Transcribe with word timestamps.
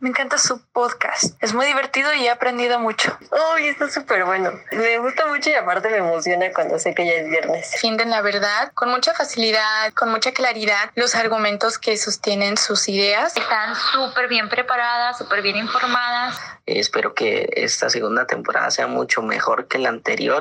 Me 0.00 0.10
encanta 0.10 0.38
su 0.38 0.60
podcast. 0.72 1.34
Es 1.42 1.54
muy 1.54 1.66
divertido 1.66 2.14
y 2.14 2.26
he 2.26 2.30
aprendido 2.30 2.78
mucho. 2.78 3.18
Uy, 3.56 3.66
está 3.66 3.90
súper 3.90 4.24
bueno. 4.24 4.52
Me 4.70 4.98
gusta 4.98 5.26
mucho 5.26 5.50
y 5.50 5.54
aparte 5.54 5.88
me 5.88 5.96
emociona 5.96 6.52
cuando 6.52 6.78
sé 6.78 6.94
que 6.94 7.04
ya 7.04 7.14
es 7.14 7.28
viernes. 7.28 7.72
Defienden 7.72 8.10
la 8.10 8.20
verdad 8.20 8.70
con 8.74 8.90
mucha 8.90 9.12
facilidad, 9.12 9.92
con 9.94 10.10
mucha 10.10 10.30
claridad, 10.30 10.92
los 10.94 11.16
argumentos 11.16 11.78
que 11.78 11.96
sostienen 11.96 12.56
sus 12.56 12.88
ideas. 12.88 13.36
Están 13.36 13.74
súper 13.74 14.28
bien 14.28 14.48
preparadas, 14.48 15.18
súper 15.18 15.42
bien 15.42 15.56
informadas. 15.56 16.38
Espero 16.66 17.14
que 17.14 17.48
esta 17.56 17.90
segunda 17.90 18.24
temporada 18.24 18.70
sea 18.70 18.86
mucho 18.86 19.22
mejor 19.22 19.66
que 19.66 19.78
la 19.78 19.88
anterior. 19.88 20.40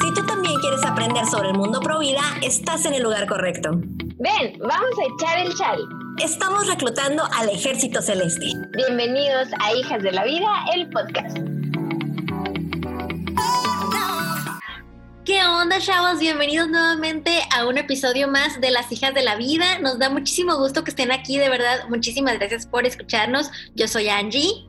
Si 0.00 0.14
tú 0.14 0.24
también 0.24 0.58
quieres 0.60 0.82
aprender 0.84 1.26
sobre 1.26 1.50
el 1.50 1.54
mundo 1.54 1.80
pro 1.80 1.98
vida, 1.98 2.22
estás 2.40 2.86
en 2.86 2.94
el 2.94 3.02
lugar 3.02 3.26
correcto. 3.26 3.78
Ven, 4.24 4.58
vamos 4.58 4.98
a 4.98 5.04
echar 5.12 5.46
el 5.46 5.54
chal. 5.54 5.78
Estamos 6.16 6.66
reclutando 6.66 7.24
al 7.36 7.50
Ejército 7.50 8.00
Celeste. 8.00 8.46
Bienvenidos 8.74 9.48
a 9.60 9.74
Hijas 9.74 10.02
de 10.02 10.12
la 10.12 10.24
Vida, 10.24 10.48
el 10.74 10.88
podcast. 10.88 11.36
¿Qué 15.26 15.44
onda, 15.44 15.78
chavos? 15.78 16.20
Bienvenidos 16.20 16.70
nuevamente 16.70 17.42
a 17.54 17.66
un 17.66 17.76
episodio 17.76 18.26
más 18.26 18.62
de 18.62 18.70
Las 18.70 18.90
Hijas 18.90 19.12
de 19.12 19.24
la 19.24 19.36
Vida. 19.36 19.78
Nos 19.80 19.98
da 19.98 20.08
muchísimo 20.08 20.56
gusto 20.56 20.84
que 20.84 20.90
estén 20.92 21.12
aquí, 21.12 21.36
de 21.36 21.50
verdad. 21.50 21.86
Muchísimas 21.90 22.38
gracias 22.38 22.64
por 22.64 22.86
escucharnos. 22.86 23.50
Yo 23.74 23.86
soy 23.88 24.08
Angie. 24.08 24.66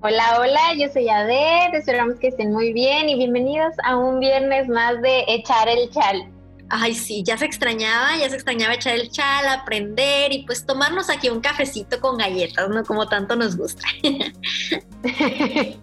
Hola, 0.00 0.38
hola, 0.40 0.72
yo 0.78 0.88
soy 0.90 1.06
Adet. 1.10 1.74
Esperamos 1.74 2.18
que 2.18 2.28
estén 2.28 2.50
muy 2.50 2.72
bien 2.72 3.10
y 3.10 3.16
bienvenidos 3.16 3.74
a 3.84 3.98
un 3.98 4.20
viernes 4.20 4.68
más 4.68 5.02
de 5.02 5.26
Echar 5.28 5.68
el 5.68 5.90
Chal. 5.90 6.33
Ay, 6.68 6.94
sí, 6.94 7.22
ya 7.24 7.36
se 7.36 7.44
extrañaba, 7.44 8.16
ya 8.16 8.28
se 8.28 8.36
extrañaba 8.36 8.74
echar 8.74 8.94
el 8.94 9.10
chal, 9.10 9.46
aprender 9.48 10.32
y 10.32 10.44
pues 10.44 10.64
tomarnos 10.64 11.10
aquí 11.10 11.28
un 11.28 11.40
cafecito 11.40 12.00
con 12.00 12.16
galletas, 12.16 12.68
¿no? 12.68 12.84
Como 12.84 13.06
tanto 13.08 13.36
nos 13.36 13.56
gusta. 13.56 13.84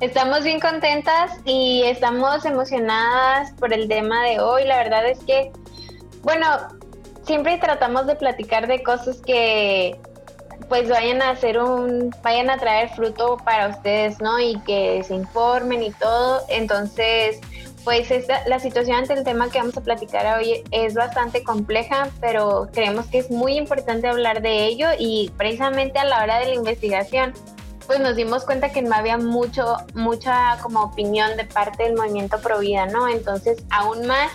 Estamos 0.00 0.44
bien 0.44 0.60
contentas 0.60 1.32
y 1.44 1.82
estamos 1.84 2.46
emocionadas 2.46 3.52
por 3.52 3.72
el 3.74 3.86
tema 3.86 4.24
de 4.24 4.40
hoy. 4.40 4.64
La 4.64 4.78
verdad 4.78 5.06
es 5.06 5.18
que, 5.20 5.52
bueno, 6.22 6.46
siempre 7.26 7.58
tratamos 7.58 8.06
de 8.06 8.16
platicar 8.16 8.66
de 8.66 8.82
cosas 8.82 9.20
que 9.20 10.00
pues 10.70 10.88
vayan 10.88 11.20
a 11.20 11.30
hacer 11.30 11.58
un, 11.58 12.14
vayan 12.22 12.48
a 12.48 12.56
traer 12.56 12.88
fruto 12.90 13.36
para 13.44 13.68
ustedes, 13.68 14.20
¿no? 14.20 14.40
Y 14.40 14.58
que 14.60 15.02
se 15.04 15.14
informen 15.16 15.82
y 15.82 15.90
todo. 15.90 16.44
Entonces, 16.48 17.40
pues 17.84 18.10
esta, 18.10 18.46
la 18.46 18.58
situación 18.58 18.96
ante 18.98 19.14
el 19.14 19.24
tema 19.24 19.50
que 19.50 19.58
vamos 19.58 19.76
a 19.76 19.80
platicar 19.80 20.38
hoy 20.38 20.62
es 20.70 20.94
bastante 20.94 21.42
compleja, 21.42 22.10
pero 22.20 22.68
creemos 22.72 23.06
que 23.06 23.18
es 23.18 23.30
muy 23.30 23.56
importante 23.56 24.08
hablar 24.08 24.42
de 24.42 24.66
ello 24.66 24.88
y 24.98 25.30
precisamente 25.36 25.98
a 25.98 26.04
la 26.04 26.22
hora 26.22 26.38
de 26.38 26.46
la 26.46 26.54
investigación, 26.54 27.32
pues 27.86 27.98
nos 28.00 28.16
dimos 28.16 28.44
cuenta 28.44 28.70
que 28.70 28.82
no 28.82 28.94
había 28.94 29.18
mucho, 29.18 29.76
mucha 29.94 30.58
como 30.62 30.82
opinión 30.82 31.36
de 31.36 31.44
parte 31.44 31.84
del 31.84 31.96
movimiento 31.96 32.38
pro 32.40 32.60
vida, 32.60 32.86
¿no? 32.86 33.08
Entonces, 33.08 33.64
aún 33.70 34.06
más 34.06 34.30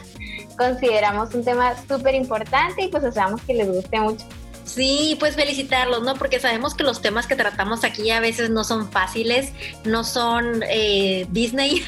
consideramos 0.58 1.34
un 1.34 1.44
tema 1.44 1.76
súper 1.88 2.16
importante 2.16 2.84
y 2.84 2.88
pues 2.88 3.04
esperamos 3.04 3.42
que 3.42 3.54
les 3.54 3.68
guste 3.72 4.00
mucho. 4.00 4.26
Sí, 4.66 5.16
pues 5.20 5.36
felicitarlos, 5.36 6.02
¿no? 6.02 6.16
Porque 6.16 6.40
sabemos 6.40 6.74
que 6.74 6.84
los 6.84 7.02
temas 7.02 7.28
que 7.28 7.36
tratamos 7.36 7.84
aquí 7.84 8.10
a 8.10 8.20
veces 8.20 8.50
no 8.50 8.64
son 8.64 8.92
fáciles, 8.92 9.52
no 9.84 10.04
son 10.04 10.64
eh, 10.68 11.28
Disney, 11.30 11.84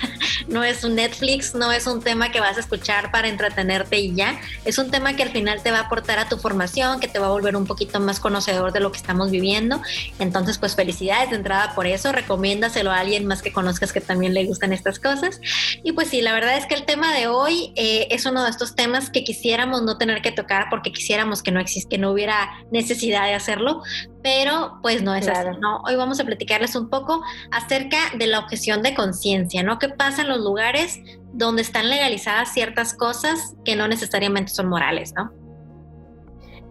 no 0.47 0.63
es 0.63 0.83
un 0.83 0.95
Netflix, 0.95 1.53
no 1.53 1.71
es 1.71 1.87
un 1.87 2.01
tema 2.01 2.31
que 2.31 2.39
vas 2.39 2.57
a 2.57 2.59
escuchar 2.59 3.11
para 3.11 3.27
entretenerte 3.27 3.97
y 3.99 4.15
ya. 4.15 4.39
Es 4.65 4.77
un 4.77 4.89
tema 4.89 5.15
que 5.15 5.23
al 5.23 5.29
final 5.29 5.61
te 5.61 5.71
va 5.71 5.79
a 5.79 5.81
aportar 5.83 6.19
a 6.19 6.29
tu 6.29 6.37
formación, 6.37 6.99
que 6.99 7.07
te 7.07 7.19
va 7.19 7.27
a 7.27 7.29
volver 7.29 7.55
un 7.55 7.65
poquito 7.65 7.99
más 7.99 8.19
conocedor 8.19 8.71
de 8.71 8.79
lo 8.79 8.91
que 8.91 8.97
estamos 8.97 9.31
viviendo. 9.31 9.81
Entonces, 10.19 10.57
pues 10.57 10.75
felicidades 10.75 11.29
de 11.29 11.35
entrada 11.35 11.75
por 11.75 11.87
eso. 11.87 12.11
Recomiéndaselo 12.11 12.91
a 12.91 12.99
alguien 12.99 13.25
más 13.25 13.41
que 13.41 13.51
conozcas 13.51 13.93
que 13.93 14.01
también 14.01 14.33
le 14.33 14.45
gustan 14.45 14.73
estas 14.73 14.99
cosas. 14.99 15.39
Y 15.83 15.91
pues 15.91 16.09
sí, 16.09 16.21
la 16.21 16.33
verdad 16.33 16.57
es 16.57 16.65
que 16.65 16.75
el 16.75 16.85
tema 16.85 17.13
de 17.13 17.27
hoy 17.27 17.73
eh, 17.75 18.07
es 18.11 18.25
uno 18.25 18.43
de 18.43 18.49
estos 18.49 18.75
temas 18.75 19.09
que 19.09 19.23
quisiéramos 19.23 19.83
no 19.83 19.97
tener 19.97 20.21
que 20.21 20.31
tocar 20.31 20.67
porque 20.69 20.91
quisiéramos 20.91 21.43
que 21.43 21.51
no 21.51 21.57
que 21.89 21.97
no 21.97 22.11
hubiera 22.11 22.49
necesidad 22.71 23.25
de 23.25 23.33
hacerlo, 23.33 23.83
pero 24.27 24.79
pues 24.81 25.03
no 25.03 25.15
es 25.15 25.25
así, 25.25 25.57
¿no? 25.61 25.81
Hoy 25.85 25.95
vamos 25.95 26.19
a 26.19 26.25
platicarles 26.25 26.75
un 26.75 26.89
poco 26.89 27.21
acerca 27.49 27.95
de 28.17 28.27
la 28.27 28.39
objeción 28.39 28.83
de 28.83 28.93
conciencia, 28.93 29.63
¿no? 29.63 29.79
¿Qué 29.79 29.87
pasa 29.87 30.23
en 30.23 30.27
los 30.27 30.39
lugares 30.39 30.99
donde 31.31 31.61
están 31.61 31.89
legalizadas 31.89 32.51
ciertas 32.51 32.93
cosas 32.93 33.55
que 33.63 33.77
no 33.77 33.87
necesariamente 33.87 34.51
son 34.51 34.67
morales, 34.67 35.13
¿no? 35.15 35.31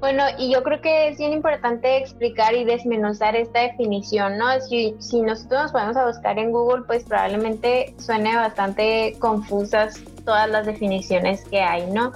Bueno, 0.00 0.24
y 0.38 0.52
yo 0.52 0.62
creo 0.62 0.82
que 0.82 1.08
es 1.08 1.16
bien 1.16 1.32
importante 1.32 1.96
explicar 1.96 2.54
y 2.54 2.66
desmenuzar 2.66 3.34
esta 3.34 3.60
definición, 3.60 4.36
¿no? 4.36 4.60
Si, 4.60 4.94
si 4.98 5.22
nosotros 5.22 5.62
nos 5.62 5.72
podemos 5.72 5.96
a 5.96 6.06
buscar 6.08 6.38
en 6.38 6.52
Google, 6.52 6.84
pues 6.86 7.04
probablemente 7.04 7.94
suene 7.98 8.36
bastante 8.36 9.16
confusas 9.18 10.02
todas 10.26 10.50
las 10.50 10.66
definiciones 10.66 11.42
que 11.44 11.62
hay, 11.62 11.86
¿no? 11.86 12.12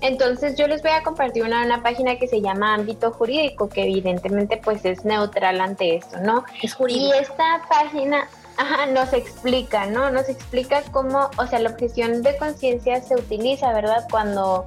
Entonces 0.00 0.56
yo 0.56 0.68
les 0.68 0.82
voy 0.82 0.92
a 0.92 1.02
compartir 1.02 1.42
una, 1.42 1.64
una 1.64 1.82
página 1.82 2.16
que 2.16 2.28
se 2.28 2.40
llama 2.40 2.74
ámbito 2.74 3.10
jurídico, 3.10 3.68
que 3.68 3.82
evidentemente 3.82 4.60
pues 4.62 4.84
es 4.84 5.04
neutral 5.04 5.60
ante 5.60 5.96
esto, 5.96 6.20
¿no? 6.20 6.44
Es 6.62 6.74
jurídico. 6.74 7.06
Y 7.06 7.18
esta 7.18 7.62
página 7.68 8.28
Ajá, 8.58 8.86
nos 8.86 9.12
explica, 9.12 9.84
¿no? 9.84 10.10
Nos 10.10 10.30
explica 10.30 10.82
cómo, 10.90 11.28
o 11.36 11.46
sea, 11.46 11.58
la 11.58 11.68
objeción 11.68 12.22
de 12.22 12.38
conciencia 12.38 13.02
se 13.02 13.14
utiliza, 13.14 13.70
¿verdad? 13.74 14.06
Cuando 14.10 14.64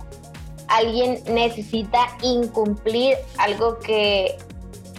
alguien 0.67 1.23
necesita 1.25 1.99
incumplir 2.21 3.17
algo 3.37 3.79
que 3.79 4.37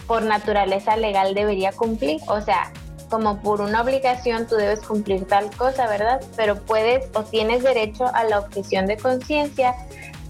por 0.07 0.23
naturaleza 0.23 0.97
legal 0.97 1.33
debería 1.33 1.71
cumplir. 1.71 2.19
O 2.27 2.41
sea, 2.41 2.73
como 3.11 3.39
por 3.41 3.61
una 3.61 3.81
obligación 3.81 4.47
tú 4.47 4.55
debes 4.55 4.79
cumplir 4.79 5.27
tal 5.27 5.55
cosa, 5.55 5.87
¿verdad? 5.87 6.21
Pero 6.35 6.55
puedes 6.55 7.07
o 7.13 7.23
tienes 7.23 7.61
derecho 7.61 8.05
a 8.15 8.23
la 8.23 8.39
objeción 8.39 8.87
de 8.87 8.97
conciencia 8.97 9.75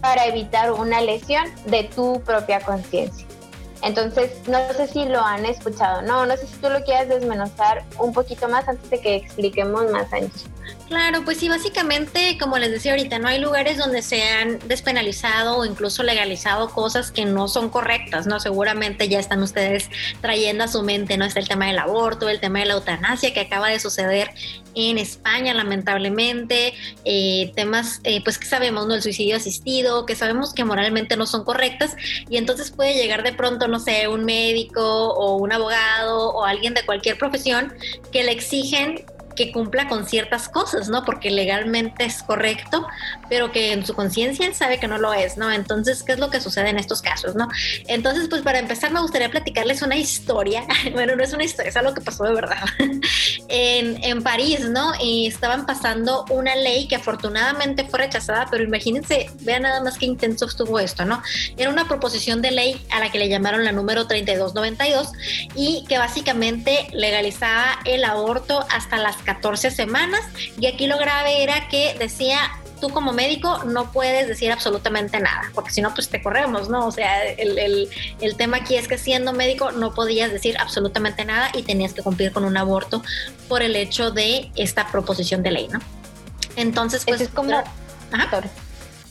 para 0.02 0.26
evitar 0.26 0.74
una 0.74 1.00
lesión 1.00 1.46
de 1.68 1.84
tu 1.86 2.20
propia 2.22 2.60
conciencia. 2.60 3.26
Entonces, 3.84 4.32
no 4.48 4.60
sé 4.74 4.88
si 4.88 5.06
lo 5.06 5.22
han 5.22 5.46
escuchado, 5.46 6.02
no, 6.02 6.26
no 6.26 6.36
sé 6.38 6.48
si 6.48 6.56
tú 6.58 6.70
lo 6.70 6.84
quieras 6.84 7.08
desmenuzar 7.08 7.84
un 8.00 8.14
poquito 8.14 8.50
más 8.50 8.68
antes 8.68 8.90
de 8.90 9.00
que 9.00 9.16
expliquemos 9.16 9.90
más, 9.92 10.12
Angie. 10.12 10.30
Claro, 10.88 11.24
pues 11.24 11.38
sí, 11.38 11.48
básicamente, 11.48 12.38
como 12.38 12.58
les 12.58 12.70
decía 12.70 12.92
ahorita, 12.92 13.18
no 13.18 13.30
hay 13.30 13.40
lugares 13.40 13.78
donde 13.78 14.02
se 14.02 14.24
han 14.24 14.60
despenalizado 14.68 15.58
o 15.58 15.66
incluso 15.66 16.04
legalizado 16.04 16.70
cosas 16.70 17.12
que 17.12 17.24
no 17.24 17.48
son 17.48 17.70
correctas, 17.70 18.28
¿no? 18.28 18.42
Seguramente 18.42 19.08
ya 19.08 19.18
están 19.18 19.42
ustedes 19.42 19.90
trayendo 20.20 20.66
a 20.66 20.68
su 20.68 20.84
mente, 20.84 21.16
¿no? 21.16 21.24
Está 21.24 21.40
el 21.40 21.48
tema 21.48 21.68
del 21.68 21.80
aborto, 21.80 22.28
el 22.28 22.42
tema 22.42 22.60
de 22.60 22.66
la 22.66 22.74
eutanasia 22.74 23.34
que 23.34 23.40
acaba 23.40 23.70
de 23.70 23.80
suceder 23.80 24.32
en 24.76 24.98
España, 24.98 25.54
lamentablemente, 25.54 26.74
eh, 27.06 27.52
temas, 27.56 28.02
eh, 28.04 28.22
pues 28.24 28.38
que 28.38 28.46
sabemos, 28.46 28.88
¿no? 28.88 28.94
El 28.94 29.02
suicidio 29.02 29.38
asistido, 29.38 30.06
que 30.06 30.16
sabemos 30.16 30.54
que 30.54 30.64
moralmente 30.64 31.18
no 31.18 31.26
son 31.26 31.44
correctas 31.44 31.96
y 32.30 32.38
entonces 32.38 32.72
puede 32.72 32.96
llegar 32.96 33.24
de 33.24 33.34
pronto, 33.34 33.68
no 33.68 33.80
sé, 33.80 34.08
un 34.08 34.26
médico 34.26 34.82
o 34.82 35.38
un 35.38 35.52
abogado 35.52 36.32
o 36.32 36.46
alguien 36.46 36.74
de 36.74 36.84
cualquier 36.84 37.18
profesión 37.18 37.74
que 38.12 38.24
le 38.24 38.32
exigen 38.32 39.06
que 39.36 39.52
cumpla 39.52 39.88
con 39.88 40.06
ciertas 40.06 40.50
cosas, 40.50 40.90
¿no? 40.90 41.04
Porque 41.06 41.32
legalmente 41.32 42.06
es 42.06 42.24
correcto, 42.24 42.88
pero 43.30 43.52
que 43.52 43.74
en 43.74 43.86
su 43.86 43.94
conciencia 43.94 44.54
sabe 44.54 44.80
que 44.80 44.88
no 44.88 44.98
lo 44.98 45.14
es, 45.14 45.38
¿no? 45.38 45.52
Entonces, 45.52 46.04
¿qué 46.04 46.14
es 46.14 46.20
lo 46.20 46.30
que 46.30 46.42
sucede 46.42 46.70
en 46.70 46.78
estos 46.78 47.02
casos, 47.02 47.36
¿no? 47.36 47.48
Entonces, 47.88 48.28
pues 48.30 48.42
para 48.42 48.60
empezar 48.60 48.92
me 48.92 49.02
gustaría 49.02 49.30
platicarles 49.30 49.82
una 49.82 49.96
historia, 49.96 50.64
bueno, 50.94 51.16
no 51.16 51.24
es 51.24 51.34
una 51.34 51.44
historia, 51.44 51.70
es 51.70 51.78
algo 51.78 51.94
que 51.94 52.02
pasó 52.02 52.24
de 52.24 52.34
verdad, 52.34 52.64
en, 53.48 54.04
en 54.04 54.24
París, 54.24 54.62
¿no? 54.70 54.94
Y 55.02 55.28
estaban 55.28 55.66
pasando 55.66 56.26
una 56.30 56.56
ley 56.56 56.88
que 56.88 56.96
afortunadamente 56.96 57.86
fue 57.86 58.00
rechazada, 58.00 58.48
pero 58.50 58.64
imagínense, 58.64 59.30
vean 59.42 59.64
nada 59.64 59.82
más 59.82 59.98
qué 59.98 60.06
intenso 60.06 60.46
estuvo 60.46 60.80
esto, 60.80 61.06
¿no? 61.06 61.22
Era 61.58 61.70
una 61.70 61.88
proposición 61.88 62.42
de 62.42 62.52
ley 62.52 62.86
a 62.90 63.00
la 63.00 63.12
que 63.12 63.20
le 63.20 63.30
llamaron 63.30 63.64
la 63.64 63.72
número 63.72 64.08
3292 64.08 65.12
y 65.56 65.86
que 65.88 65.98
básicamente 65.98 66.88
legalizaba 66.92 67.80
el 67.86 68.04
aborto 68.04 68.66
hasta 68.70 68.98
las 68.98 69.18
14 69.24 69.72
semanas 69.72 70.22
y 70.60 70.68
aquí 70.68 70.88
lo 70.88 70.98
grave 70.98 71.44
era 71.44 71.68
que 71.68 71.96
decía 72.00 72.40
tú 72.82 72.90
como 72.90 73.14
médico 73.14 73.64
no 73.64 73.92
puedes 73.92 74.28
decir 74.28 74.52
absolutamente 74.52 75.20
nada, 75.20 75.52
porque 75.54 75.70
si 75.70 75.82
no, 75.82 75.94
pues 75.94 76.10
te 76.10 76.22
corremos, 76.22 76.68
¿no? 76.68 76.88
O 76.88 76.92
sea, 76.92 77.24
el, 77.24 77.58
el, 77.60 77.90
el, 78.20 78.36
tema 78.36 78.58
aquí 78.58 78.76
es 78.76 78.88
que 78.88 78.98
siendo 78.98 79.32
médico 79.34 79.72
no 79.72 79.94
podías 79.94 80.32
decir 80.32 80.58
absolutamente 80.58 81.24
nada 81.24 81.52
y 81.54 81.62
tenías 81.62 81.94
que 81.94 82.02
cumplir 82.02 82.32
con 82.32 82.44
un 82.44 82.58
aborto 82.58 83.04
por 83.48 83.62
el 83.62 83.76
hecho 83.76 84.10
de 84.10 84.52
esta 84.56 84.92
proposición 84.92 85.44
de 85.44 85.52
ley, 85.52 85.68
¿no? 85.68 85.80
Entonces, 86.56 87.06
pues... 87.06 87.22
es 87.22 87.30
como... 87.30 87.54
Ajá. 88.12 88.42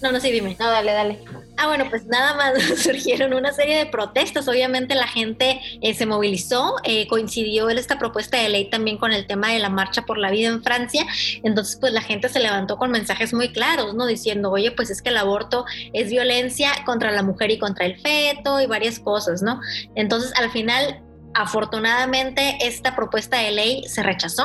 No, 0.03 0.13
no, 0.13 0.21
sí, 0.21 0.31
dime. 0.31 0.57
No, 0.59 0.71
dale, 0.71 0.93
dale. 0.93 1.25
Ah, 1.63 1.67
bueno, 1.67 1.91
pues 1.91 2.07
nada 2.07 2.35
más 2.37 2.63
surgieron 2.83 3.35
una 3.35 3.53
serie 3.53 3.77
de 3.77 3.85
protestas. 3.85 4.49
Obviamente 4.49 4.95
la 4.95 5.07
gente 5.07 5.61
eh, 5.83 5.93
se 5.93 6.07
movilizó, 6.07 6.77
eh, 6.85 7.07
coincidió 7.07 7.69
esta 7.69 7.99
propuesta 7.99 8.39
de 8.39 8.49
ley 8.49 8.71
también 8.71 8.97
con 8.97 9.13
el 9.13 9.27
tema 9.27 9.51
de 9.51 9.59
la 9.59 9.69
marcha 9.69 10.07
por 10.07 10.17
la 10.17 10.31
vida 10.31 10.49
en 10.49 10.63
Francia. 10.63 11.05
Entonces, 11.43 11.77
pues 11.79 11.93
la 11.93 12.01
gente 12.01 12.31
se 12.31 12.41
levantó 12.41 12.79
con 12.79 12.91
mensajes 12.91 13.35
muy 13.35 13.53
claros, 13.53 13.95
¿no? 13.95 14.07
Diciendo, 14.07 14.51
oye, 14.51 14.71
pues 14.71 14.89
es 14.89 15.03
que 15.03 15.11
el 15.11 15.19
aborto 15.19 15.67
es 15.93 16.09
violencia 16.09 16.73
contra 16.87 17.13
la 17.13 17.23
mujer 17.23 17.51
y 17.51 17.59
contra 17.59 17.85
el 17.85 18.01
feto 18.01 18.59
y 18.59 18.67
varias 18.67 18.99
cosas, 18.99 19.43
¿no? 19.43 19.61
Entonces, 19.95 20.33
al 20.37 20.51
final 20.51 21.03
Afortunadamente 21.35 22.59
esta 22.61 22.97
propuesta 22.97 23.39
de 23.39 23.53
ley 23.53 23.85
se 23.89 24.03
rechazó, 24.03 24.45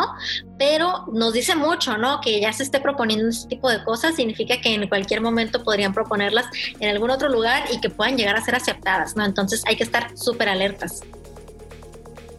pero 0.58 1.06
nos 1.12 1.34
dice 1.34 1.56
mucho, 1.56 1.98
¿no? 1.98 2.22
Que 2.22 2.40
ya 2.40 2.54
se 2.54 2.64
esté 2.64 2.80
proponiendo 2.80 3.28
este 3.30 3.50
tipo 3.50 3.70
de 3.70 3.84
cosas 3.84 4.16
significa 4.16 4.62
que 4.62 4.74
en 4.74 4.88
cualquier 4.88 5.22
momento 5.22 5.64
podrían 5.64 5.94
proponerlas 5.94 6.46
en 6.80 6.90
algún 6.90 7.10
otro 7.10 7.30
lugar 7.30 7.64
y 7.72 7.82
que 7.82 7.90
puedan 7.90 8.18
llegar 8.18 8.36
a 8.36 8.42
ser 8.42 8.56
aceptadas, 8.56 9.16
¿no? 9.16 9.26
Entonces 9.26 9.64
hay 9.66 9.76
que 9.76 9.84
estar 9.84 10.16
súper 10.18 10.50
alertas. 10.50 11.02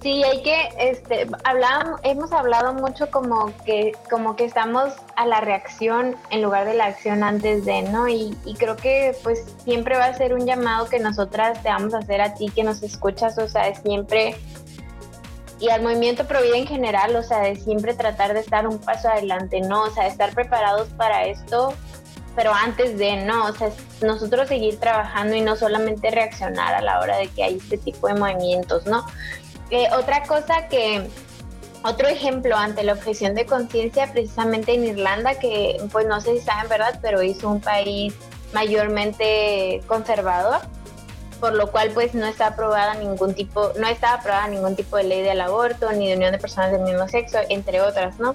Sí, 0.07 0.23
hay 0.23 0.41
que, 0.41 0.69
este, 0.79 1.27
hablamos, 1.43 1.99
hemos 2.05 2.31
hablado 2.31 2.73
mucho 2.75 3.11
como 3.11 3.53
que, 3.65 3.91
como 4.09 4.37
que 4.37 4.45
estamos 4.45 4.93
a 5.17 5.27
la 5.27 5.41
reacción 5.41 6.15
en 6.31 6.43
lugar 6.43 6.65
de 6.65 6.75
la 6.75 6.85
acción 6.85 7.25
antes 7.25 7.65
de, 7.65 7.83
¿no? 7.83 8.07
Y, 8.07 8.39
y, 8.45 8.55
creo 8.55 8.77
que 8.77 9.17
pues 9.25 9.45
siempre 9.65 9.97
va 9.97 10.05
a 10.05 10.15
ser 10.15 10.33
un 10.33 10.47
llamado 10.47 10.89
que 10.89 11.01
nosotras 11.01 11.61
te 11.61 11.71
vamos 11.71 11.93
a 11.93 11.99
hacer 11.99 12.21
a 12.21 12.35
ti 12.35 12.53
que 12.55 12.63
nos 12.63 12.85
escuchas, 12.85 13.37
o 13.39 13.49
sea, 13.49 13.75
siempre, 13.75 14.37
y 15.59 15.71
al 15.71 15.83
movimiento 15.83 16.25
Provida 16.25 16.57
en 16.57 16.69
general, 16.69 17.17
o 17.17 17.25
sea, 17.25 17.41
de 17.41 17.57
siempre 17.57 17.93
tratar 17.93 18.33
de 18.33 18.39
estar 18.39 18.69
un 18.69 18.79
paso 18.79 19.09
adelante, 19.09 19.61
¿no? 19.61 19.83
O 19.83 19.91
sea, 19.91 20.07
estar 20.07 20.33
preparados 20.37 20.89
para 20.91 21.27
esto, 21.27 21.75
pero 22.37 22.55
antes 22.55 22.97
de, 22.97 23.25
¿no? 23.25 23.47
O 23.47 23.53
sea, 23.55 23.71
nosotros 24.03 24.47
seguir 24.47 24.79
trabajando 24.79 25.35
y 25.35 25.41
no 25.41 25.57
solamente 25.57 26.13
reaccionar 26.13 26.75
a 26.75 26.81
la 26.81 27.01
hora 27.01 27.17
de 27.17 27.27
que 27.27 27.43
hay 27.43 27.57
este 27.57 27.77
tipo 27.77 28.07
de 28.07 28.15
movimientos, 28.15 28.87
¿no? 28.87 29.05
Eh, 29.71 29.89
otra 29.99 30.23
cosa 30.25 30.69
que, 30.69 31.09
otro 31.83 32.09
ejemplo 32.09 32.57
ante 32.57 32.83
la 32.83 32.93
objeción 32.93 33.35
de 33.35 33.47
conciencia, 33.47 34.11
precisamente 34.13 34.75
en 34.75 34.85
Irlanda, 34.85 35.39
que 35.39 35.81
pues 35.93 36.07
no 36.07 36.21
sé 36.21 36.39
si 36.39 36.45
saben, 36.45 36.69
¿verdad? 36.69 36.99
Pero 37.03 37.23
hizo 37.23 37.49
un 37.49 37.61
país 37.61 38.15
mayormente 38.53 39.83
conservador, 39.87 40.61
por 41.41 41.55
lo 41.55 41.71
cual 41.71 41.91
pues 41.91 42.15
no 42.15 42.27
está 42.27 42.49
aprobada 42.49 42.95
ningún 42.95 43.35
tipo, 43.35 43.73
no 43.79 43.87
está 43.87 44.15
aprobada 44.15 44.49
ningún 44.49 44.77
tipo 44.77 44.97
de 44.97 45.05
ley 45.05 45.23
del 45.23 45.41
aborto, 45.41 45.91
ni 45.93 46.09
de 46.09 46.17
unión 46.17 46.33
de 46.33 46.39
personas 46.39 46.73
del 46.73 46.83
mismo 46.83 47.09
sexo, 47.09 47.39
entre 47.49 47.81
otras, 47.81 48.19
¿no? 48.19 48.35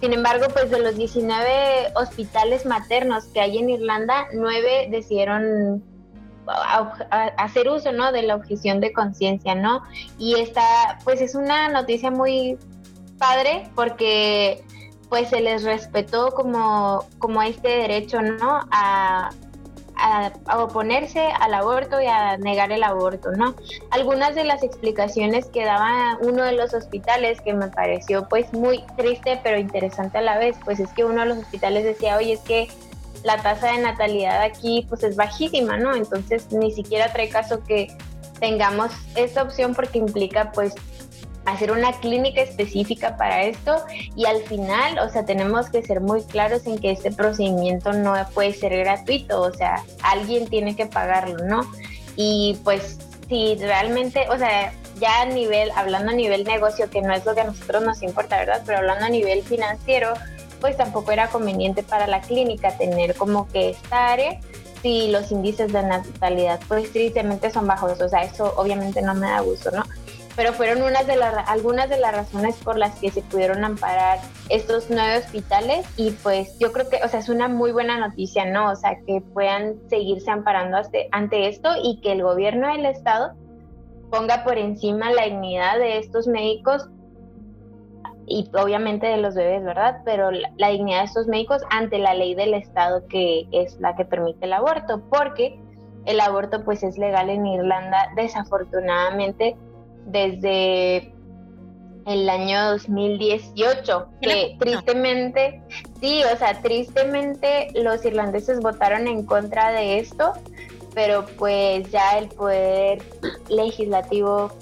Sin 0.00 0.12
embargo, 0.12 0.46
pues 0.52 0.70
de 0.70 0.78
los 0.78 0.96
19 0.96 1.92
hospitales 1.94 2.66
maternos 2.66 3.24
que 3.24 3.40
hay 3.40 3.58
en 3.58 3.70
Irlanda, 3.70 4.26
9 4.32 4.88
decidieron 4.90 5.82
hacer 7.36 7.68
uso, 7.68 7.92
¿no? 7.92 8.12
De 8.12 8.22
la 8.22 8.36
objeción 8.36 8.80
de 8.80 8.92
conciencia, 8.92 9.54
¿no? 9.54 9.82
Y 10.18 10.40
esta, 10.40 10.62
pues 11.04 11.20
es 11.20 11.34
una 11.34 11.68
noticia 11.68 12.10
muy 12.10 12.58
padre 13.18 13.68
porque 13.74 14.62
pues 15.08 15.28
se 15.28 15.40
les 15.40 15.62
respetó 15.62 16.32
como, 16.32 17.04
como 17.18 17.42
este 17.42 17.68
derecho, 17.68 18.20
¿no? 18.22 18.60
A, 18.70 19.30
a, 19.96 20.32
oponerse 20.58 21.20
al 21.20 21.54
aborto 21.54 22.00
y 22.00 22.06
a 22.06 22.36
negar 22.36 22.72
el 22.72 22.82
aborto, 22.82 23.32
¿no? 23.32 23.54
Algunas 23.90 24.34
de 24.34 24.44
las 24.44 24.62
explicaciones 24.62 25.46
que 25.46 25.64
daba 25.64 26.18
uno 26.20 26.42
de 26.42 26.52
los 26.52 26.74
hospitales 26.74 27.40
que 27.40 27.54
me 27.54 27.68
pareció 27.68 28.28
pues 28.28 28.52
muy 28.52 28.84
triste 28.96 29.40
pero 29.42 29.58
interesante 29.58 30.18
a 30.18 30.22
la 30.22 30.38
vez, 30.38 30.56
pues 30.64 30.80
es 30.80 30.90
que 30.92 31.04
uno 31.04 31.22
de 31.22 31.28
los 31.28 31.38
hospitales 31.38 31.84
decía, 31.84 32.16
oye, 32.16 32.34
es 32.34 32.40
que 32.40 32.68
la 33.24 33.42
tasa 33.42 33.72
de 33.72 33.78
natalidad 33.78 34.42
aquí 34.42 34.86
pues 34.88 35.02
es 35.02 35.16
bajísima, 35.16 35.76
¿no? 35.76 35.94
Entonces 35.94 36.50
ni 36.52 36.72
siquiera 36.72 37.12
trae 37.12 37.28
caso 37.28 37.62
que 37.64 37.88
tengamos 38.40 38.92
esta 39.14 39.42
opción 39.42 39.74
porque 39.74 39.98
implica 39.98 40.52
pues 40.52 40.74
hacer 41.46 41.70
una 41.70 41.92
clínica 42.00 42.42
específica 42.42 43.16
para 43.16 43.44
esto 43.44 43.76
y 44.16 44.26
al 44.26 44.42
final, 44.42 44.98
o 44.98 45.08
sea, 45.08 45.24
tenemos 45.24 45.70
que 45.70 45.82
ser 45.82 46.00
muy 46.00 46.22
claros 46.24 46.66
en 46.66 46.78
que 46.78 46.90
este 46.90 47.12
procedimiento 47.12 47.92
no 47.92 48.14
puede 48.34 48.52
ser 48.52 48.76
gratuito, 48.76 49.40
o 49.40 49.52
sea, 49.52 49.82
alguien 50.02 50.48
tiene 50.48 50.74
que 50.74 50.86
pagarlo, 50.86 51.44
¿no? 51.46 51.62
Y 52.16 52.58
pues 52.64 52.98
si 53.28 53.56
realmente, 53.56 54.26
o 54.28 54.38
sea, 54.38 54.72
ya 54.98 55.22
a 55.22 55.26
nivel, 55.26 55.70
hablando 55.76 56.10
a 56.10 56.14
nivel 56.14 56.44
negocio, 56.44 56.90
que 56.90 57.00
no 57.02 57.12
es 57.14 57.24
lo 57.24 57.34
que 57.34 57.42
a 57.42 57.44
nosotros 57.44 57.82
nos 57.82 58.02
importa, 58.02 58.38
¿verdad? 58.38 58.62
Pero 58.66 58.78
hablando 58.78 59.06
a 59.06 59.08
nivel 59.08 59.42
financiero, 59.42 60.14
pues 60.60 60.76
tampoco 60.76 61.12
era 61.12 61.28
conveniente 61.28 61.82
para 61.82 62.06
la 62.06 62.20
clínica 62.20 62.76
tener 62.76 63.14
como 63.14 63.48
que 63.48 63.70
esta 63.70 64.08
área 64.08 64.40
si 64.82 65.10
los 65.10 65.32
índices 65.32 65.72
de 65.72 65.82
natalidad 65.82 66.60
pues 66.68 66.92
tristemente 66.92 67.50
son 67.50 67.66
bajos, 67.66 68.00
o 68.00 68.08
sea, 68.08 68.22
eso 68.22 68.52
obviamente 68.56 69.02
no 69.02 69.14
me 69.14 69.28
da 69.28 69.40
gusto, 69.40 69.70
¿no? 69.70 69.82
Pero 70.36 70.52
fueron 70.52 70.82
unas 70.82 71.06
de 71.06 71.16
las, 71.16 71.48
algunas 71.48 71.88
de 71.88 71.96
las 71.96 72.14
razones 72.14 72.56
por 72.56 72.76
las 72.76 72.94
que 73.00 73.10
se 73.10 73.22
pudieron 73.22 73.64
amparar 73.64 74.18
estos 74.50 74.86
nueve 74.90 75.18
hospitales 75.18 75.86
y 75.96 76.10
pues 76.10 76.58
yo 76.58 76.72
creo 76.72 76.88
que, 76.90 77.00
o 77.02 77.08
sea, 77.08 77.20
es 77.20 77.30
una 77.30 77.48
muy 77.48 77.72
buena 77.72 77.98
noticia, 77.98 78.44
¿no? 78.44 78.70
O 78.70 78.76
sea, 78.76 78.98
que 79.06 79.22
puedan 79.32 79.76
seguirse 79.88 80.30
amparando 80.30 80.76
ante 81.12 81.48
esto 81.48 81.70
y 81.82 82.00
que 82.02 82.12
el 82.12 82.22
gobierno 82.22 82.70
del 82.70 82.84
estado 82.84 83.32
ponga 84.10 84.44
por 84.44 84.58
encima 84.58 85.10
la 85.10 85.24
dignidad 85.24 85.78
de 85.78 85.98
estos 85.98 86.26
médicos 86.26 86.86
y 88.26 88.50
obviamente 88.54 89.06
de 89.06 89.18
los 89.18 89.34
bebés, 89.34 89.64
¿verdad? 89.64 90.00
Pero 90.04 90.30
la, 90.30 90.68
dignidad 90.68 91.00
de 91.00 91.04
estos 91.04 91.26
médicos 91.28 91.62
ante 91.70 91.98
la 91.98 92.14
ley 92.14 92.34
del 92.34 92.54
Estado 92.54 93.06
que 93.06 93.46
es 93.52 93.78
la 93.80 93.94
que 93.94 94.04
permite 94.04 94.46
el 94.46 94.52
aborto, 94.52 95.02
porque 95.08 95.58
el 96.06 96.20
aborto 96.20 96.64
pues 96.64 96.82
es 96.82 96.98
legal 96.98 97.30
en 97.30 97.46
Irlanda 97.46 98.10
desafortunadamente 98.16 99.56
desde 100.06 101.12
el 102.06 102.28
año 102.28 102.70
2018, 102.70 104.08
que 104.20 104.56
tristemente, 104.60 105.60
sí, 106.00 106.22
o 106.32 106.36
sea, 106.36 106.62
tristemente 106.62 107.68
los 107.74 108.04
irlandeses 108.04 108.60
votaron 108.60 109.08
en 109.08 109.26
contra 109.26 109.72
de 109.72 109.98
esto, 109.98 110.32
pero 110.94 111.26
pues 111.36 111.90
ya 111.90 112.18
el 112.18 112.28
poder 112.28 113.02
legislativo 113.48 114.52